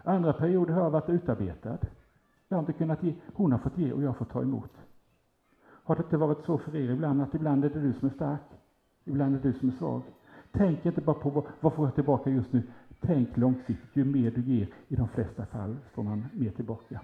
[0.04, 1.78] Andra perioder har jag varit utarbetad.
[2.48, 4.72] Jag har inte kunnat ge, hon har fått ge och jag har fått ta emot.
[5.62, 8.14] Har det inte varit så för er ibland att ibland är det du som är
[8.14, 8.42] stark,
[9.04, 10.02] ibland är det du som är svag?
[10.52, 12.64] Tänk inte bara på vad, vad får jag tillbaka just nu.
[13.02, 13.96] Tänk långsiktigt.
[13.96, 17.02] Ju mer du ger, i de flesta fall, får man mer tillbaka.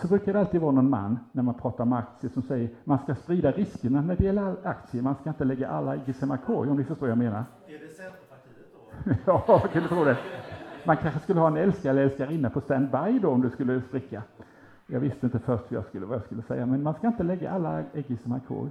[0.00, 2.98] Så brukar det alltid vara någon man, när man pratar om aktier, som säger man
[2.98, 5.02] ska sprida riskerna när det gäller aktier.
[5.02, 7.44] Man ska inte lägga alla ägg i samma korg, om ni förstår vad jag menar.
[7.66, 8.66] Är det Centerpartiet
[9.04, 9.32] då?
[9.48, 10.16] ja, kan du tro det?
[10.86, 14.22] Man kanske skulle ha en älskare eller älskarinna på standby då, om det skulle spricka.
[14.86, 17.22] Jag visste inte först vad jag skulle, vad jag skulle säga, men man ska inte
[17.22, 18.70] lägga alla ägg i samma korg.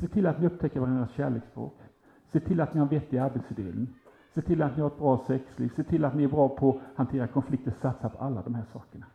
[0.00, 1.74] Se till att ni upptäcker varandras kärleksspråk.
[2.32, 3.88] Se till att ni har en vettig arbetsfördelning.
[4.34, 5.72] Se till att ni har ett bra sexliv.
[5.76, 7.70] Se till att ni är bra på att hantera konflikter.
[7.80, 9.06] Satsa på alla de här sakerna.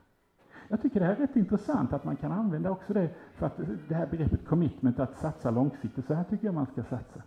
[0.72, 3.60] Jag tycker det här är rätt intressant att man kan använda också det för att
[3.88, 6.06] det här begreppet commitment, att satsa långsiktigt.
[6.06, 7.22] Så här tycker jag man ska satsa.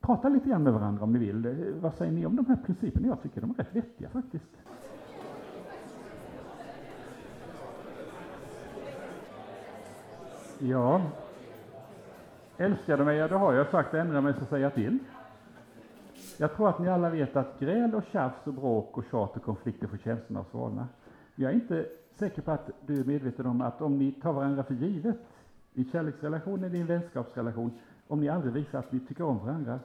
[0.00, 1.74] Prata lite grann med varandra om ni vill.
[1.80, 3.06] Vad säger ni om de här principerna?
[3.06, 4.50] Jag tycker de är rätt vettiga faktiskt.
[10.58, 11.02] Ja,
[12.56, 13.16] älskar du mig?
[13.16, 13.94] Ja, det har jag sagt.
[13.94, 14.98] Ändra mig så säger jag till.
[16.36, 19.42] Jag tror att ni alla vet att gräl och tjafs och bråk och tjat och
[19.42, 20.88] konflikter får känslorna att svalna.
[21.34, 21.86] Jag är inte
[22.18, 25.18] säker på att du är medveten om att om ni tar varandra för givet
[25.74, 27.70] i kärleksrelation eller i en vänskapsrelation,
[28.06, 29.80] om ni aldrig visar att ni tycker om varandra,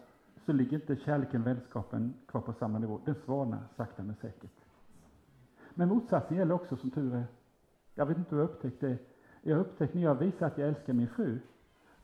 [0.45, 2.99] så ligger inte kärleken, vänskapen kvar på samma nivå.
[3.05, 4.51] Den svalnar sakta men säkert.
[5.73, 7.25] Men motsatsen gäller också som tur är.
[7.95, 8.97] Jag vet inte hur jag upptäckt det.
[9.41, 11.39] Jag har upptäckt när jag visar att jag älskar min fru,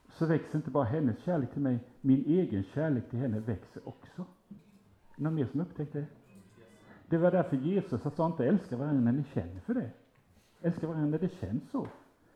[0.08, 4.24] så växer inte bara hennes kärlek till mig, min egen kärlek till henne växer också.
[5.16, 6.06] Någon mer som upptäckt det?
[7.06, 9.90] Det var därför Jesus sa inte älska varandra när ni känner för det.
[10.60, 11.86] Älska varandra det känns så.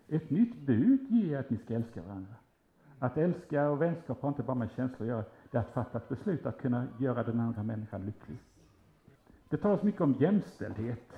[0.08, 2.34] Ett nytt bud ger att ni ska älska varandra.
[2.98, 5.98] Att älska och vänskap har inte bara med känslor att göra, det är att fatta
[5.98, 8.38] ett beslut att kunna göra den andra människan lycklig.
[9.48, 11.12] Det talas mycket om jämställdhet.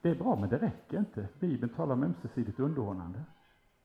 [0.00, 1.28] Det är bra, men det räcker inte.
[1.40, 3.22] Bibeln talar om ömsesidigt underordnande.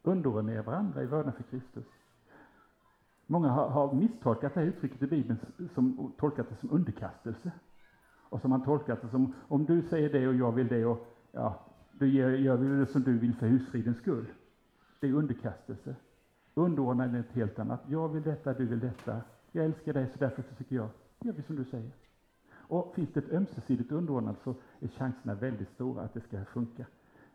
[0.03, 1.85] Underordna varandra i vördnad för Kristus.
[3.27, 5.39] Många har, har misstolkat det här uttrycket i Bibeln
[5.73, 7.51] som tolkat det som underkastelse.
[8.29, 11.07] Och som man tolkat det som, om du säger det och jag vill det och
[11.31, 14.25] ja, då gör, vi det som du vill för husfridens skull.
[14.99, 15.95] Det är underkastelse.
[16.53, 17.81] Underordnande är ett helt annat.
[17.87, 19.21] Jag vill detta, du vill detta.
[19.51, 21.91] Jag älskar dig, så därför försöker tycker jag, gör vi som du säger.
[22.55, 26.85] Och finns det ett ömsesidigt underordnande så är chanserna väldigt stora att det ska funka.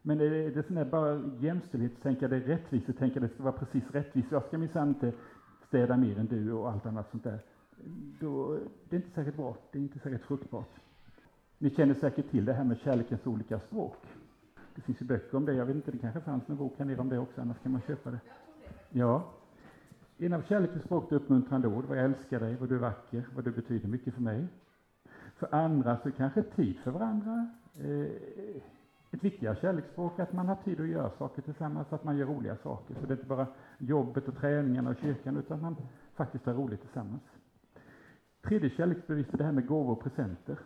[0.03, 4.33] Men är det, sån där bara jämställdhetstänkande, rättvisetänkande, det ska vara precis rättvist.
[4.33, 5.13] Jag ska minsann inte
[5.67, 7.39] städa mer än du och allt annat sånt där.
[8.21, 10.71] Då, det är inte särskilt bra, det är inte särskilt fruktbart.
[11.59, 13.97] Ni känner säkert till det här med kärlekens olika språk.
[14.79, 16.85] Det finns ju böcker om det, jag vet inte, det kanske fanns en bok här
[16.85, 18.21] nere om det också, annars kan man köpa det.
[18.91, 19.31] Ja.
[20.19, 23.29] En av kärlekens språk är uppmuntrande ord, vad jag älskar dig, vad du är vacker,
[23.35, 24.47] vad du betyder mycket för mig.
[25.37, 27.49] För andra så kanske tid för varandra.
[27.81, 28.63] Eh,
[29.11, 32.57] ett viktigare kärleksspråk att man har tid att göra saker tillsammans, att man gör roliga
[32.57, 32.95] saker.
[32.95, 33.47] Så det är inte bara
[33.79, 35.77] jobbet och träningarna och kyrkan, utan man
[36.15, 37.23] faktiskt har roligt tillsammans.
[38.43, 40.59] Tredje kärleksbevis är det här med gåvor och presenter.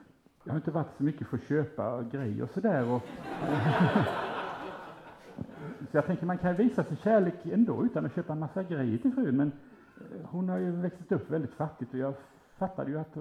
[0.45, 2.91] Jag har inte varit så mycket för att köpa grejer och sådär.
[2.91, 3.03] Och
[5.91, 8.99] så jag tänker man kan visa sin kärlek ändå utan att köpa en massa grejer
[8.99, 9.37] till frun.
[9.37, 9.53] Men
[9.97, 12.15] eh, hon har ju växt upp väldigt fattigt och jag
[12.59, 13.15] fattade ju att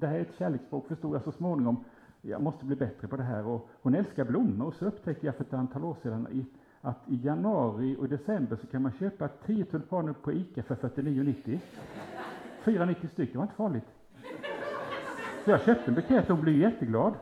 [0.00, 1.84] det här är ett kärleksspråk, förstod jag så småningom.
[2.20, 3.46] Jag måste bli bättre på det här.
[3.46, 6.46] Och hon älskar blommor och så upptäckte jag för ett antal år sedan
[6.80, 11.58] att i januari och december så kan man köpa 10 tulpaner på ICA för 49,90.
[12.64, 13.86] 4,90 styck, det var inte farligt.
[15.44, 17.14] Så jag köpte en bukett och hon blev jätteglad.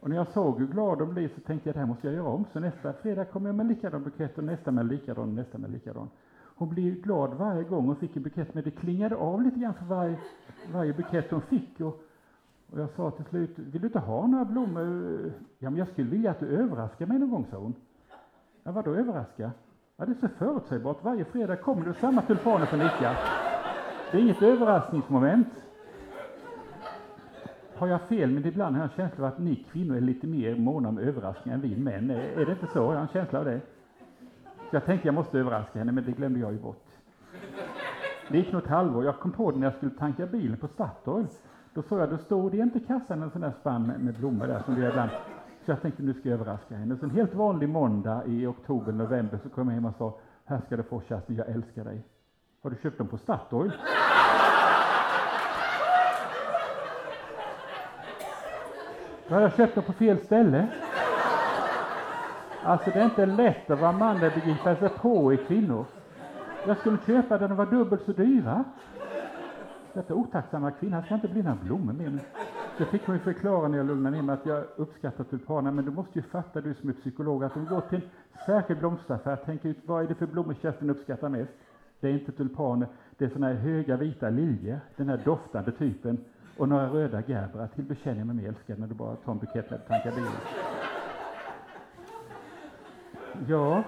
[0.00, 2.16] Och när jag såg hur glad hon blev så tänkte jag det här måste jag
[2.16, 2.44] göra om.
[2.52, 5.34] Så nästa fredag kommer jag med en likadan bukett och nästa med en likadan och
[5.34, 6.08] nästa med en likadan.
[6.56, 9.74] Hon blev glad varje gång hon fick en bukett, men det klingade av lite grann
[9.74, 10.18] för varje,
[10.72, 11.80] varje bukett hon fick.
[11.80, 12.02] Och,
[12.70, 15.32] och jag sa till slut, vill du inte ha några blommor?
[15.58, 17.74] Ja, men jag skulle vilja att du överraskar mig någon gång, sa hon.
[18.62, 19.50] Ja, vadå överraska?
[19.96, 21.04] Ja, det är så förutsägbart.
[21.04, 23.16] Varje fredag kommer det samma tulpaner från Ica.
[24.10, 25.65] Det är inget överraskningsmoment.
[27.78, 30.26] Har jag fel, men ibland har jag en känsla av att ni kvinnor är lite
[30.26, 32.10] mer måna om överraskningar än vi män.
[32.10, 32.78] Är det inte så?
[32.78, 33.60] Jag har en känsla av det.
[34.70, 36.86] Så jag tänkte jag måste överraska henne, men det glömde jag ju bort.
[38.30, 39.04] Det gick nog ett halvår.
[39.04, 41.26] Jag kom på det när jag skulle tanka bilen på Statoil.
[41.74, 44.46] Då såg jag, då stod det inte i kassan en sån där spann med, blommor
[44.46, 45.10] där som det ibland.
[45.64, 46.96] Så jag tänkte nu ska jag överraska henne.
[46.96, 50.60] Så en helt vanlig måndag i oktober, november så kom jag hem och sa, här
[50.66, 52.04] ska du få Kerstin, jag älskar dig.
[52.62, 53.72] Har du köpt dem på Statoil?
[59.28, 60.66] Då har jag köpt dem på fel ställe.
[62.62, 65.84] Alltså det är inte lätt att vara man och begripa sig på i kvinnor.
[66.66, 68.64] Jag skulle köpa den och var dubbelt så dyra.
[69.92, 72.24] Detta otacksamma kvinna ska inte bli några blommor med mig.
[72.90, 75.90] Fick hon ju förklara när jag lugnade ner mig att jag uppskattar tulpaner, men du
[75.90, 78.00] måste ju fatta du som är psykolog att om du går till
[78.32, 81.52] en särskild blomsteraffär, tänk ut vad är det för blommor Kerstin uppskattar mest?
[82.00, 86.18] Det är inte tulpaner, det är såna här höga vita liljor, den här doftande typen,
[86.56, 87.68] och några röda gerbera.
[87.68, 90.32] Till bekänner jag mig mer älskad när du bara tar en bukett med tankar bilen.
[93.48, 93.84] Ja,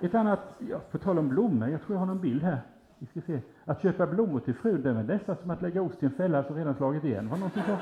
[0.00, 2.60] ett annat, ja, på tal om blommor, jag tror jag har någon bild här.
[2.98, 3.40] Vi ska se.
[3.64, 6.12] Att köpa blommor till frun, det är väl nästan som att lägga ost i en
[6.12, 7.28] fälla som redan slagit igen.
[7.28, 7.78] Var det någon som sa?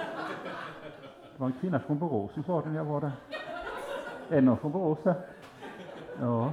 [1.32, 3.12] Det var en kvinna från Borås som sa det när jag var där.
[4.30, 5.14] Är det någon från Borås här?
[6.20, 6.52] Ja.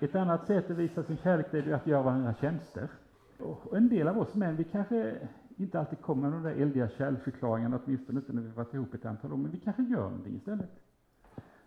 [0.00, 2.88] Ett annat sätt att visa sin kärlek är ju att göra varandra tjänster.
[3.38, 5.16] Och en del av oss män, vi kanske
[5.56, 9.04] inte alltid kommer med de där eldiga kärleksförklaringarna, åtminstone inte när vi varit ihop ett
[9.04, 10.70] antal år, men vi kanske gör någonting istället.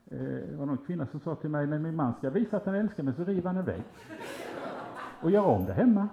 [0.05, 2.65] Eh, det var någon kvinna som sa till mig, när min man ska visa att
[2.65, 3.83] han älskar mig så river han en vägg.
[5.21, 6.07] Och gör om det hemma.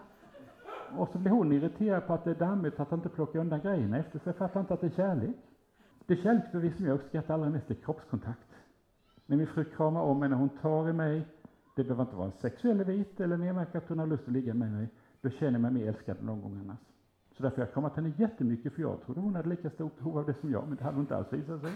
[0.97, 3.61] Och så blir hon irriterad på att det är dammigt, att han inte plockar undan
[3.61, 5.37] grejerna efter sig, fattar inte att det är kärlek.
[6.07, 8.49] Det kärleksbevis som jag uppskattar allra mest är kroppskontakt.
[9.27, 11.27] När min fru kramar om mig, när hon tar i mig,
[11.77, 14.55] det behöver inte vara en sexuell vit eller när att hon har lust att ligga
[14.55, 14.89] med mig,
[15.21, 16.79] då känner jag mig mer älskad än någon gång annars.
[17.37, 20.19] Så därför har jag kramat henne jättemycket, för jag trodde hon hade lika stort behov
[20.19, 21.73] av det som jag, men det hade hon inte alls visat sig.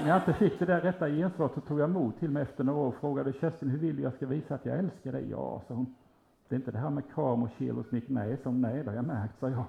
[0.00, 2.64] När jag inte fick det där rätta gensvaret så tog jag mod till mig efter
[2.64, 5.30] några år och frågade Kerstin, hur vill du jag ska visa att jag älskar dig?
[5.30, 5.94] Ja, sa hon.
[6.48, 8.04] Det är inte det här med kram och kel och smick.
[8.08, 8.60] Nej, sa hon.
[8.60, 9.64] Nej, det har jag märkt, sa jag.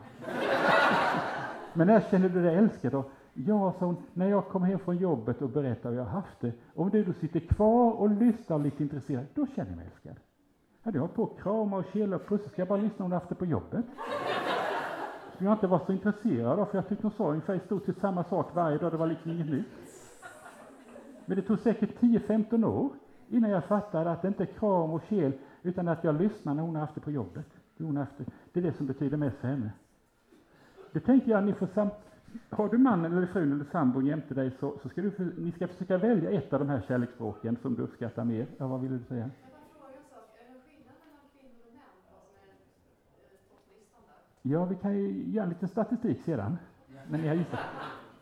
[1.74, 3.04] Men när känner du dig älskad då?
[3.34, 6.42] Ja, sa hon, när jag kommer hem från jobbet och berättar hur jag har haft
[6.42, 6.52] det.
[6.76, 10.16] Om du då sitter kvar och lyssnar lite intresserad, då känner jag mig älskad.
[10.84, 13.12] Hade jag hållit på att krama och kela och pussa, ska jag bara lyssna om
[13.12, 13.86] du haft det på jobbet?
[15.38, 17.86] Som jag inte var så intresserad av, för jag tyckte hon sa ungefär i stort
[17.86, 19.68] sett samma sak varje dag, det var liksom inget nytt.
[21.26, 22.90] Men det tog säkert 10-15 år
[23.30, 26.64] innan jag fattade att det inte är kram och kel, utan att jag lyssnar när
[26.64, 27.46] hon har haft det på jobbet.
[27.78, 28.26] Det, hon haft det.
[28.54, 29.72] det är det som betyder mest för henne.
[30.92, 31.90] Det tänker jag, ni får sam
[32.50, 35.52] har du mannen eller frun eller sambon jämte dig så, så ska du för, ni
[35.52, 38.48] ska försöka välja ett av de här kärleksspråken som du uppskattar mer.
[38.58, 39.30] Ja, vad vill du säga?
[44.42, 46.58] Ja, vi kan ju göra en liten statistik sedan.
[47.08, 47.60] Men ni har gissat.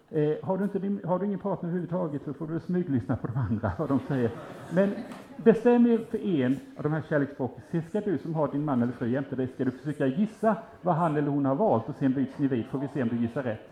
[0.09, 3.27] Eh, har, du inte din, har du ingen partner överhuvudtaget så får du smyglyssna på
[3.27, 4.31] de andra, vad de säger.
[4.73, 4.95] Men
[5.37, 7.63] bestäm er för en av de här kärleksspråken.
[7.71, 10.55] Sen ska du som har din man eller fru jämte dig, ska du försöka gissa
[10.81, 13.09] vad han eller hon har valt och sen byts ni vid, får vi se om
[13.09, 13.69] du gissar rätt.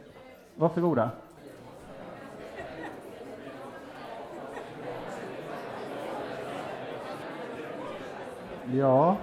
[0.56, 1.12] Varsågoda.
[8.74, 9.18] Ja.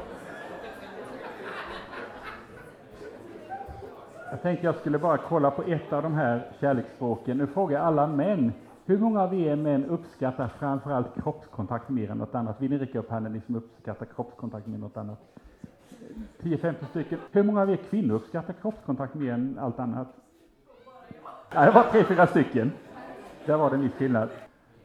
[4.35, 7.39] Jag tänkte jag skulle bara kolla på ett av de här kärleksspråken.
[7.39, 8.53] Nu frågar jag alla män.
[8.85, 12.61] Hur många av er män uppskattar framförallt kroppskontakt mer än något annat?
[12.61, 15.19] Vill ni räcka upp handen, ni som uppskattar kroppskontakt mer än något annat?
[16.41, 17.19] 10-15 stycken.
[17.33, 20.09] Hur många av er kvinnor uppskattar kroppskontakt mer än allt annat?
[21.55, 22.73] Ja, det var tre, fyra stycken.
[23.47, 24.29] Där var det en viss skillnad.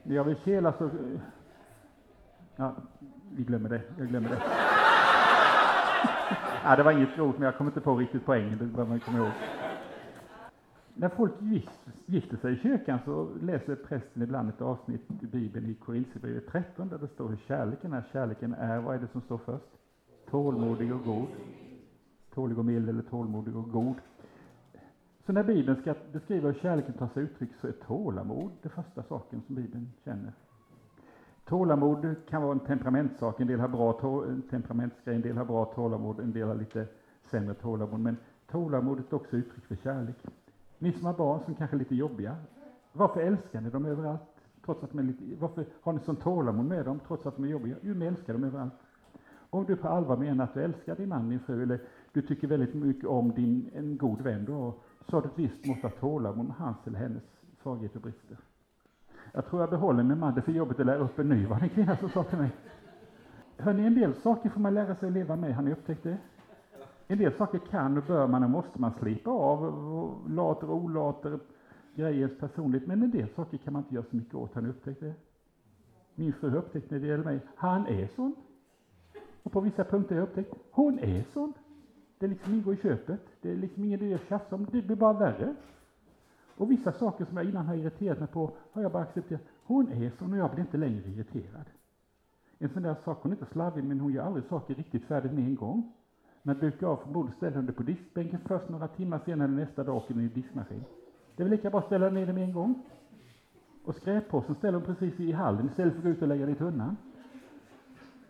[0.03, 0.89] När jag vill kela så...
[2.55, 2.71] Ja,
[3.35, 3.81] vi glömmer det.
[3.97, 4.41] Jag glömmer det.
[6.63, 8.57] Ja, det var inget grovt, men jag kommer inte på riktigt poängen.
[8.57, 9.31] Det bör man komma ihåg.
[10.93, 11.33] När folk
[12.05, 16.89] gifter sig i kyrkan så läser prästen ibland ett avsnitt i Bibeln i Korinthierbrevet 13
[16.89, 18.03] där det står hur kärleken är.
[18.11, 19.65] Kärleken är, vad är det som står först?
[20.29, 21.27] Tålmodig och god.
[22.33, 23.95] Tålig och mild eller tålmodig och god.
[25.25, 29.03] Så när Bibeln ska beskriva hur kärleken tar sig uttryck så är tålamod det första
[29.03, 30.33] saken som Bibeln känner.
[31.49, 33.39] Tålamod kan vara en temperamentssak.
[33.39, 33.93] En del har bra
[34.49, 36.87] temperamentsgrej, en del har bra tålamod, en del har lite
[37.21, 37.99] sämre tålamod.
[37.99, 38.17] Men
[38.51, 40.15] tålamodet är också uttryck för kärlek.
[40.77, 42.35] Ni som har barn som kanske är lite jobbiga,
[42.93, 44.21] varför älskar ni dem överallt?
[44.65, 47.45] Trots att de är lite, varför har ni sån tålamod med dem trots att de
[47.45, 47.75] är jobbiga?
[47.81, 48.73] Jo, ni älskar dem överallt.
[49.49, 51.79] Om du på allvar menar att du älskar din man, din fru, eller
[52.13, 54.73] du tycker väldigt mycket om din, en god vän, då
[55.09, 57.23] så har du ett visst mått av tålamod med hans eller hennes
[57.61, 58.37] svagheter och brister.
[59.33, 61.45] Jag tror jag behåller min man, det är för jobbigt att lära upp en ny,
[61.45, 62.51] var det en kvinna som sa till mig.
[63.57, 66.17] Hörni, en del saker får man lära sig att leva med, har ni upptäckt det?
[67.07, 71.39] En del saker kan och bör man och måste man slipa av, later och olater,
[71.95, 74.69] grejer personligt, men en del saker kan man inte göra så mycket åt, har ni
[74.69, 75.13] upptäckt det?
[76.15, 78.35] Min fru har upptäckt när det gäller mig, han är sån.
[79.43, 81.53] Och på vissa punkter har jag upptäckt, hon är sån.
[82.19, 83.21] Det liksom ingår i köpet.
[83.41, 85.55] Det är liksom ingen idé att tjafsa om, det blir bara värre.
[86.59, 89.41] Och vissa saker som jag innan har irriterat mig på har jag bara accepterat.
[89.63, 91.65] Hon är sån och jag blir inte längre irriterad.
[92.57, 95.31] En sån där sak, hon är inte slarvig men hon gör aldrig saker riktigt färdigt
[95.31, 95.91] med en gång.
[96.41, 99.47] När jag dukar av från bordet ställer hon det på diskbänken först några timmar senare
[99.47, 100.83] nästa dag åker den i diskmaskin.
[101.35, 102.81] Det är väl lika bra att ställa ner det med en gång.
[103.85, 106.51] Och skräppåsen ställer hon precis i hallen istället för att gå ut och lägga det
[106.51, 106.97] i tunnan.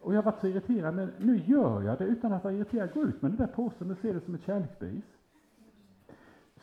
[0.02, 2.94] Och jag har varit så irriterad, men nu gör jag det utan att vara irriterad.
[2.94, 5.19] Gå ut med den där påsen och se det som ett kärleksbevis.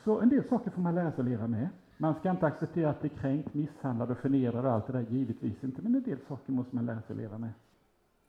[0.07, 1.69] Så en del saker får man lära sig att leva med.
[1.99, 5.65] Man ska inte acceptera att bli kränkt, misshandlad och förnedrad och allt det där, givetvis
[5.65, 7.51] inte, men en del saker måste man lära sig att leva med.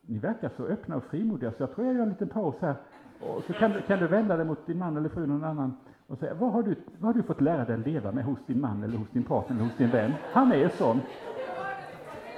[0.02, 2.76] Ni verkar så öppna och frimodiga, så jag tror jag gör en liten paus här.
[3.20, 5.44] Och så kan, du- kan du vända dig mot din man eller fru eller någon
[5.44, 8.24] annan och säga, vad har, du, vad har du fått lära dig att leva med
[8.24, 10.14] hos din man eller hos din partner eller hos din vän?
[10.32, 11.02] Han är sån.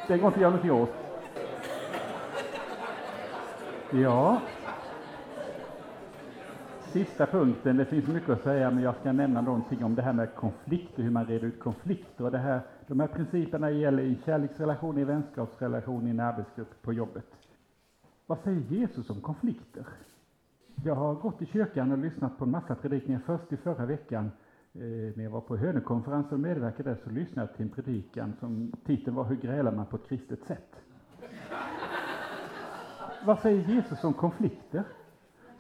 [0.08, 0.90] Det går inte att göra någonting åt.
[3.92, 4.42] Ja.
[6.92, 10.14] Sista punkten, det finns mycket att säga, men jag ska nämna någonting om det här
[10.14, 12.24] med konflikter, hur man reder ut konflikter.
[12.24, 16.94] Och det här, de här principerna gäller i kärleksrelation, i vänskapsrelation, i en arbetsgrupp, på
[16.94, 17.26] jobbet.
[18.26, 19.88] Vad säger Jesus om konflikter?
[20.84, 23.22] Jag har gått i kyrkan och lyssnat på en massa predikningar.
[23.26, 24.32] Först i förra veckan
[24.74, 24.82] eh,
[25.16, 28.72] när jag var på Hönökonferensen och medverkade där så lyssnade jag till en predikan som
[28.86, 30.76] titeln var Hur grälar man på ett kristet sätt?
[33.26, 34.84] Vad säger Jesus om konflikter?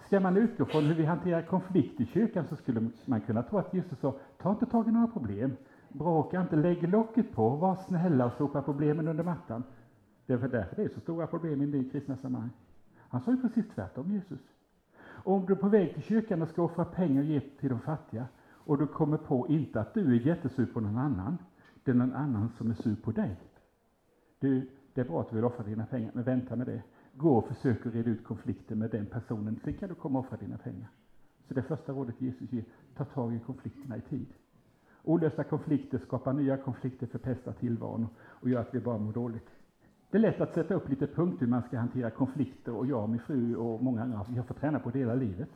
[0.09, 3.57] Ska man utgå från hur vi hanterar konflikt i kyrkan så skulle man kunna tro
[3.57, 5.57] att Jesus sa, ta inte tag i några problem,
[5.89, 9.63] bråka inte, lägg locket på, var snälla och sopa problemen under mattan.
[10.25, 12.49] Det är för därför det är så stora problem i en del kristna sammanhang.
[12.97, 14.39] Han sa ju precis tvärtom, Jesus.
[15.05, 17.79] Om du är på väg till kyrkan och ska offra pengar och ge till de
[17.79, 21.37] fattiga och du kommer på inte att du är jättesur på någon annan,
[21.83, 23.37] det är någon annan som är sur på dig.
[24.39, 26.81] Du, det är bra att du vill offra dina pengar, men vänta med det.
[27.19, 30.25] Gå och försök att reda ut konflikten med den personen, sen kan du komma och
[30.25, 30.89] offra dina pengar.
[31.47, 32.63] Så det första rådet Jesus ger,
[32.95, 34.27] ta tag i konflikterna i tid.
[35.03, 39.49] Olösta konflikter skapar nya konflikter, förpestar tillvaron och gör att vi bara mår dåligt.
[40.09, 43.03] Det är lätt att sätta upp lite punkter hur man ska hantera konflikter och jag
[43.03, 45.49] och min fru och många andra, vi har fått träna på det hela livet.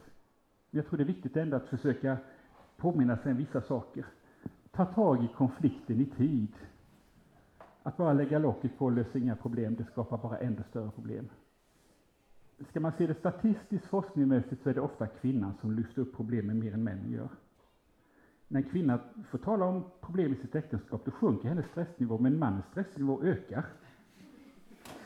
[0.71, 2.17] Men jag tror det är viktigt ändå att försöka
[2.77, 4.05] påminna sig om vissa saker.
[4.71, 6.53] Ta tag i konflikten i tid.
[7.83, 11.29] Att bara lägga locket på löser inga problem, det skapar bara ännu större problem.
[12.69, 16.59] Ska man se det statistiskt forskningsmässigt så är det ofta kvinnan som lyfter upp problemen
[16.59, 17.29] mer än männen gör.
[18.47, 18.99] När en kvinna
[19.29, 23.65] får tala om problem i sitt äktenskap, då sjunker hennes stressnivå, men mannens stressnivå ökar.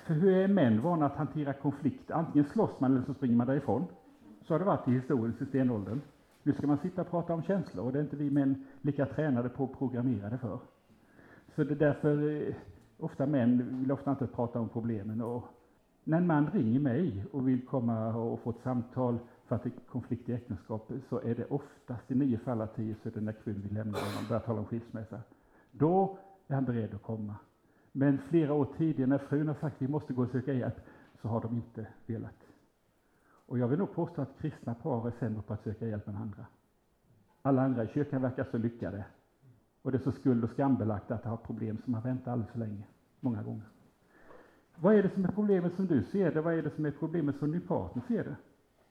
[0.06, 2.12] För hur är män vana att hantera konflikt?
[2.12, 3.86] Antingen slåss man eller så springer man därifrån.
[4.42, 6.02] Så har det varit i historien, i stenåldern.
[6.44, 9.06] Nu ska man sitta och prata om känslor och det är inte vi män lika
[9.06, 10.60] tränade på och programmerade för.
[11.56, 12.56] Så det är därför eh,
[12.98, 15.22] ofta män vill ofta inte prata om problemen.
[15.22, 15.44] Och
[16.08, 19.70] när en man ringer mig och vill komma och få ett samtal för att det
[19.70, 23.14] är konflikt i äktenskapet så är det oftast i nio fall av tio så är
[23.14, 25.20] det när kvinnan vill lämna honom och börjar tala om skilsmässa.
[25.72, 27.36] Då är han beredd att komma.
[27.92, 30.76] Men flera år tidigare när frun har sagt att vi måste gå och söka hjälp
[31.22, 32.44] så har de inte velat.
[33.30, 36.16] Och jag vill nog påstå att kristna par är sämre på att söka hjälp än
[36.16, 36.46] andra.
[37.42, 39.06] Alla andra i kyrkan verkar så lyckade.
[39.82, 42.60] Och det är så skuld och skambelagt att ha problem som man väntar alldeles för
[42.60, 42.84] länge,
[43.20, 43.66] många gånger.
[44.82, 46.42] Vad är det som är problemet som du ser det?
[46.42, 48.36] Vad är det som är problemet som din partner ser det?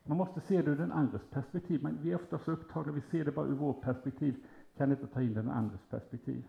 [0.04, 1.82] Man måste se det ur den andres perspektiv.
[1.82, 4.34] Men vi är ofta så upptagna, vi ser det bara ur vårt perspektiv,
[4.76, 6.44] kan inte ta in den andres perspektiv.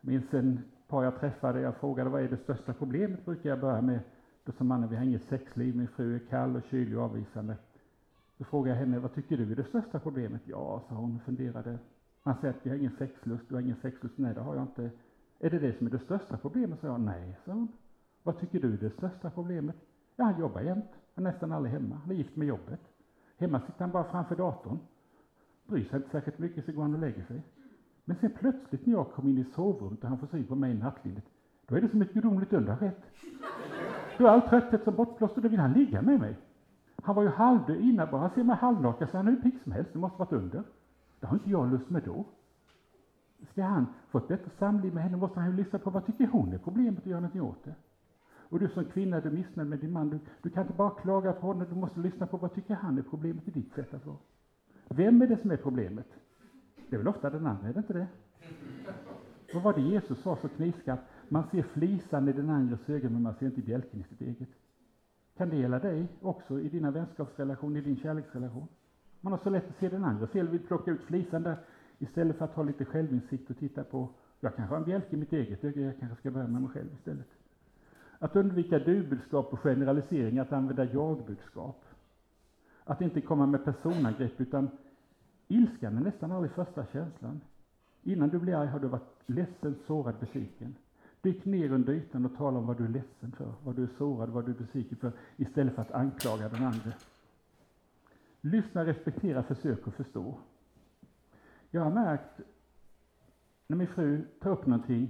[0.00, 3.60] Jag minns en par jag träffade, jag frågade vad är det största problemet, brukar jag
[3.60, 4.00] börja med.
[4.44, 7.56] Då sa mannen, vi har inget sexliv, min fru är kall och kylig och avvisande.
[8.36, 10.42] Då frågade jag henne, vad tycker du är det största problemet?
[10.44, 11.78] Ja, sa hon och funderade.
[12.22, 14.18] Han säger att vi har ingen sexlust, du har ingen sexlust.
[14.18, 14.90] Nej, det har jag inte.
[15.38, 16.80] Är det det som är det största problemet?
[16.80, 17.00] sa jag.
[17.00, 17.68] Nej, sa hon.
[18.28, 19.76] Vad tycker du är det största problemet?
[20.16, 20.90] Ja, han jobbar jämt.
[21.14, 21.94] Han är nästan aldrig hemma.
[21.94, 22.80] Han är gift med jobbet.
[23.38, 24.78] Hemma sitter han bara framför datorn.
[25.66, 27.42] Bryr sig inte särskilt mycket, så går han och lägger sig.
[28.04, 30.70] Men sen plötsligt när jag kommer in i sovrummet och han får syn på mig
[30.70, 31.24] i nattlinnet,
[31.66, 33.02] då är det som ett gudomligt under har skett.
[34.18, 36.36] Då är all trötthet som bortblåst och då vill han ligga med mig.
[37.02, 39.58] Han var ju halvdöd innan, bara han ser mig halvnaken så han är hur pigg
[39.62, 40.62] som helst, det måste varit under.
[41.20, 42.24] Det har inte jag lust med då.
[43.52, 46.26] Ska han få ett bättre samliv med henne måste han ju lyssna på vad tycker
[46.26, 47.74] hon är problemet och göra någonting åt det.
[48.48, 50.90] Och du som kvinna, du är missnöjd med din man, du, du kan inte bara
[50.90, 53.94] klaga på honom, du måste lyssna på vad tycker han är problemet i ditt sätt
[53.94, 54.16] att vara.
[54.88, 56.06] Vem är det som är problemet?
[56.88, 58.06] Det är väl ofta den andra, är det inte det?
[59.54, 61.02] Vad var det Jesus sa så knivskarpt?
[61.28, 64.48] Man ser flisan i den andres ögon, men man ser inte bjälken i sitt eget.
[65.36, 68.68] Kan det gälla dig också i dina vänskapsrelationer, i din kärleksrelation?
[69.20, 71.56] Man har så lätt att se den andra fel, vill plocka ut flisan där
[71.98, 74.08] istället för att ha lite självinsikt och titta på,
[74.40, 76.70] jag kanske har en bjälke i mitt eget öga, jag kanske ska börja med mig
[76.70, 77.26] själv istället.
[78.18, 81.84] Att undvika du-budskap och generalisering, att använda jag-budskap.
[82.84, 84.70] Att inte komma med personangrepp, utan
[85.48, 87.40] ilskan är nästan aldrig första känslan.
[88.02, 90.74] Innan du blir arg har du varit ledsen, sårad, besviken.
[91.20, 93.88] Dyk ner under ytan och tala om vad du är ledsen för, vad du är
[93.98, 96.92] sårad, vad du är besviken för, istället för att anklaga den andra.
[98.40, 100.38] Lyssna, respektera, försök att förstå.
[101.70, 102.40] Jag har märkt,
[103.66, 105.08] när min fru tar upp någonting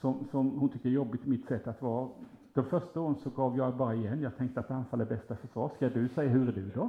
[0.00, 2.08] som, som hon tycker är jobbigt i mitt sätt att vara.
[2.54, 4.20] De första åren så gav jag bara igen.
[4.20, 5.72] Jag tänkte att anfall är bästa försvar.
[5.76, 6.88] Ska du säga hur är du då?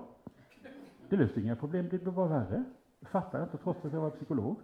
[1.09, 2.64] Det löser inga problem, det blir bara värre.
[2.99, 4.55] Det fattade jag inte, trots att jag var psykolog.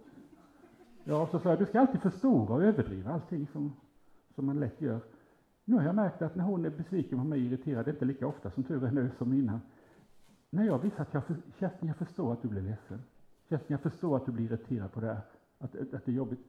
[1.04, 3.72] Ja, så sa jag, du ska alltid förstora och överdriva allting som,
[4.34, 5.00] som man lätt gör.
[5.64, 8.04] Nu har jag märkt att när hon är besviken på mig, irriterad, det är inte
[8.04, 9.60] lika ofta som tur är nu som innan.
[10.50, 13.02] När jag visar att jag, för, Kerstin, jag förstår att du blir ledsen.
[13.48, 15.20] Kerstin, jag förstår att du blir irriterad på det här,
[15.58, 16.40] att, att det är jobbigt.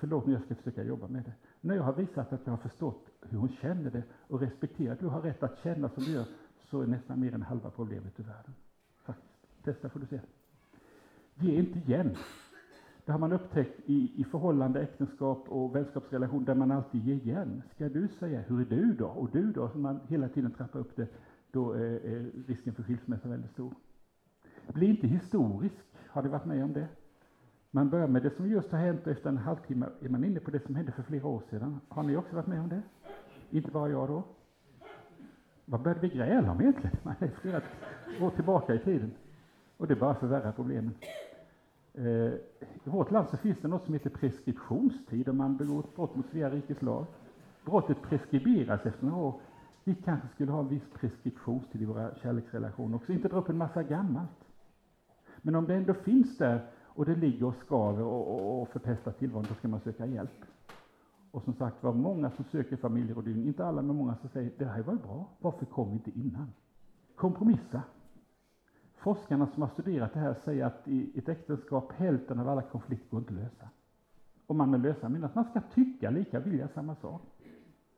[0.00, 1.32] Förlåt men jag ska försöka jobba med det.
[1.60, 5.00] När jag har visat att jag har förstått hur hon känner det och respekterat, att
[5.00, 6.26] du har rätt att känna som du gör,
[6.70, 8.54] så är nästan mer än halva problemet ur världen.
[9.02, 9.64] Faktiskt.
[9.64, 10.20] Testa får du se.
[11.34, 12.16] Ge inte igen.
[13.04, 17.62] Det har man upptäckt i, i förhållande, äktenskap och vänskapsrelation där man alltid ger igen.
[17.74, 19.06] Ska du säga hur är du då?
[19.06, 19.68] Och du då?
[19.68, 21.08] som man hela tiden trappar upp det,
[21.50, 23.74] då är, är risken för skilsmässa väldigt stor.
[24.72, 25.74] Bli inte historisk.
[26.06, 26.88] Har du varit med om det?
[27.70, 30.40] Man börjar med det som just har hänt och efter en halvtimme är man inne
[30.40, 31.80] på det som hände för flera år sedan.
[31.88, 32.82] Har ni också varit med om det?
[33.50, 34.22] Inte bara jag då?
[35.64, 36.96] Vad började vi gräla om egentligen?
[37.02, 37.60] Man är flera
[38.20, 39.10] år tillbaka i tiden.
[39.76, 40.94] Och det bara förvärrar problemen.
[41.94, 45.96] Eh, I vårt land så finns det något som heter preskriptionstid om man begår ett
[45.96, 47.06] brott mot Svea rikes lag.
[47.64, 49.40] Brottet preskriberas efter några år.
[49.84, 53.56] Vi kanske skulle ha en viss preskriptionstid i våra kärleksrelationer också, inte dra upp en
[53.56, 54.44] massa gammalt.
[55.42, 56.66] Men om det ändå finns där
[56.98, 60.44] och det ligger och skaver och, och, och förpestar tillvaron, då ska man söka hjälp.
[61.30, 64.64] Och som sagt var, många som söker familjerådgivning, inte alla men många som säger det
[64.64, 66.52] här var ju bra, varför kom vi inte innan?
[67.16, 67.82] Kompromissa.
[68.96, 73.10] Forskarna som har studerat det här säger att i ett äktenskap hälften av alla konflikter
[73.10, 73.68] går inte att lösa.
[74.46, 77.22] Och man med lösa menar att man ska tycka lika, vilja samma sak.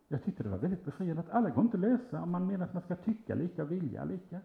[0.08, 2.64] Jag tyckte det var väldigt befriande att alla går inte att lösa om man menar
[2.64, 4.40] att man ska tycka lika, vilja lika.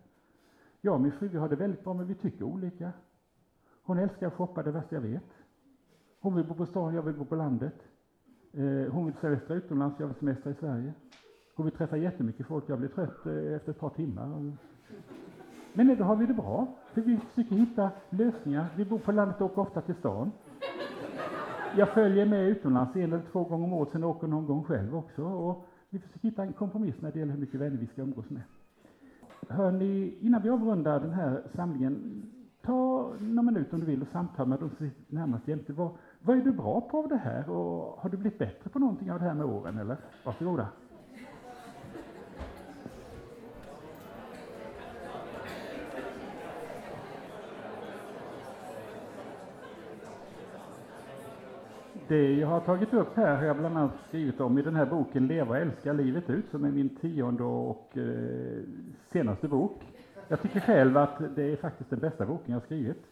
[0.82, 2.92] Jag och min fru vi har det väldigt bra men vi tycker olika.
[3.86, 5.24] Hon älskar att shoppa, det värsta jag vet.
[6.20, 7.76] Hon vill bo på stan, jag vill bo på landet.
[8.54, 10.94] Eh, hon vill semestra utomlands, jag vill semestra i Sverige.
[11.56, 14.54] Hon vill träffa jättemycket folk, jag blir trött eh, efter ett par timmar.
[15.74, 18.66] Men då har vi det bra, för vi försöker hitta lösningar.
[18.76, 20.32] Vi bor på landet och åker ofta till stan.
[21.78, 24.96] Jag följer med utomlands en eller två gånger om året, sen åker någon gång själv
[24.96, 25.24] också.
[25.24, 28.30] Och vi försöker hitta en kompromiss när det gäller hur mycket vänner vi ska umgås
[28.30, 28.42] med.
[29.50, 32.24] Hörni, innan vi avrundar den här samlingen,
[32.66, 35.74] ta några minuter om du vill och samtala med dem som sitter närmast jämte.
[35.74, 35.90] Vad,
[36.22, 39.12] vad är du bra på av det här och har du blivit bättre på någonting
[39.12, 39.98] av det här med åren eller?
[40.24, 40.68] Varsågoda.
[52.08, 54.86] Det jag har tagit upp här har jag bland annat skrivit om i den här
[54.86, 58.64] boken Leva och älska livet ut, som är min tionde och eh,
[59.12, 59.95] senaste bok.
[60.28, 63.04] Jag tycker själv att det är faktiskt den bästa boken jag har skrivit.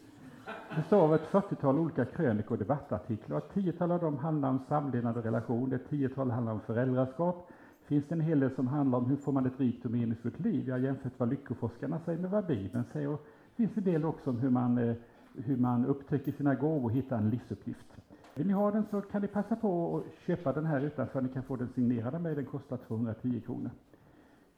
[0.76, 3.38] Det står av ett 40-tal olika krönikor och debattartiklar.
[3.38, 7.50] Ett tiotal av dem handlar om samlevnad och relation, ett tiotal handlar om föräldraskap.
[7.86, 10.40] Finns det en hel del som handlar om hur får man ett rikt och meningsfullt
[10.40, 10.68] liv?
[10.68, 13.10] Jag har jämfört vad lyckoforskarna säger med vad Bibeln säger.
[13.10, 14.96] Och det finns en del också om hur man, eh,
[15.36, 17.88] hur man upptäcker sina gåvor och hittar en livsuppgift.
[18.36, 21.22] Vill ni ha den så kan ni passa på att köpa den här utanför.
[21.22, 22.36] Ni kan få den signerad av mig.
[22.36, 23.72] Den kostar 210 kronor.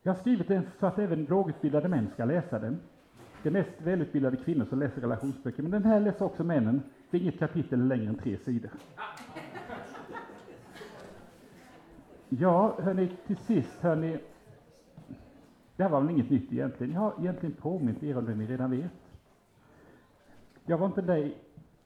[0.05, 2.79] Jag har skrivit den så att även lågutbildade män ska läsa den.
[3.43, 6.81] Det är mest välutbildade kvinnor som läser relationsböcker, men den här läser också männen.
[7.11, 8.71] Det är inget kapitel längre än tre sidor.
[12.29, 14.19] Ja, hörni, till sist, hörni.
[15.75, 16.93] Det här var väl inget nytt egentligen.
[16.93, 18.91] Jag har egentligen påmint er om det ni redan vet.
[20.65, 21.31] Jag var inte den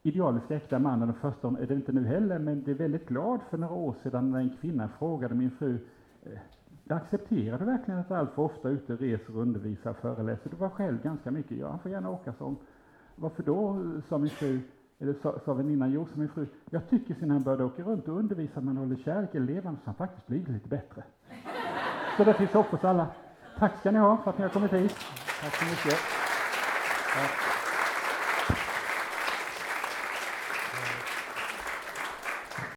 [0.03, 3.39] idealiska äkta mannen den första, är det inte nu heller, men det är väldigt glad
[3.49, 5.79] för några år sedan när en kvinna frågade min fru
[6.23, 6.39] eh,
[6.89, 10.49] jag accepterar du verkligen att allt för ofta ute reser, undervisar, föreläser?
[10.49, 11.57] Du var själv ganska mycket.
[11.57, 12.57] Ja, han får gärna åka som.
[13.15, 13.81] Varför då?
[14.09, 14.59] sa min fru.
[14.99, 16.47] Eller sa, sa väninnan, jo, sa min fru.
[16.69, 19.95] Jag tycker sen han började åka runt och undervisa man håller kärleken levande så han
[19.95, 21.03] faktiskt blivit lite bättre.
[22.17, 23.07] Så det finns hopp hos alla.
[23.57, 24.95] Tack ska ni ha för att ni har kommit hit.
[25.41, 25.99] Tack så mycket.
[27.13, 27.48] Tack.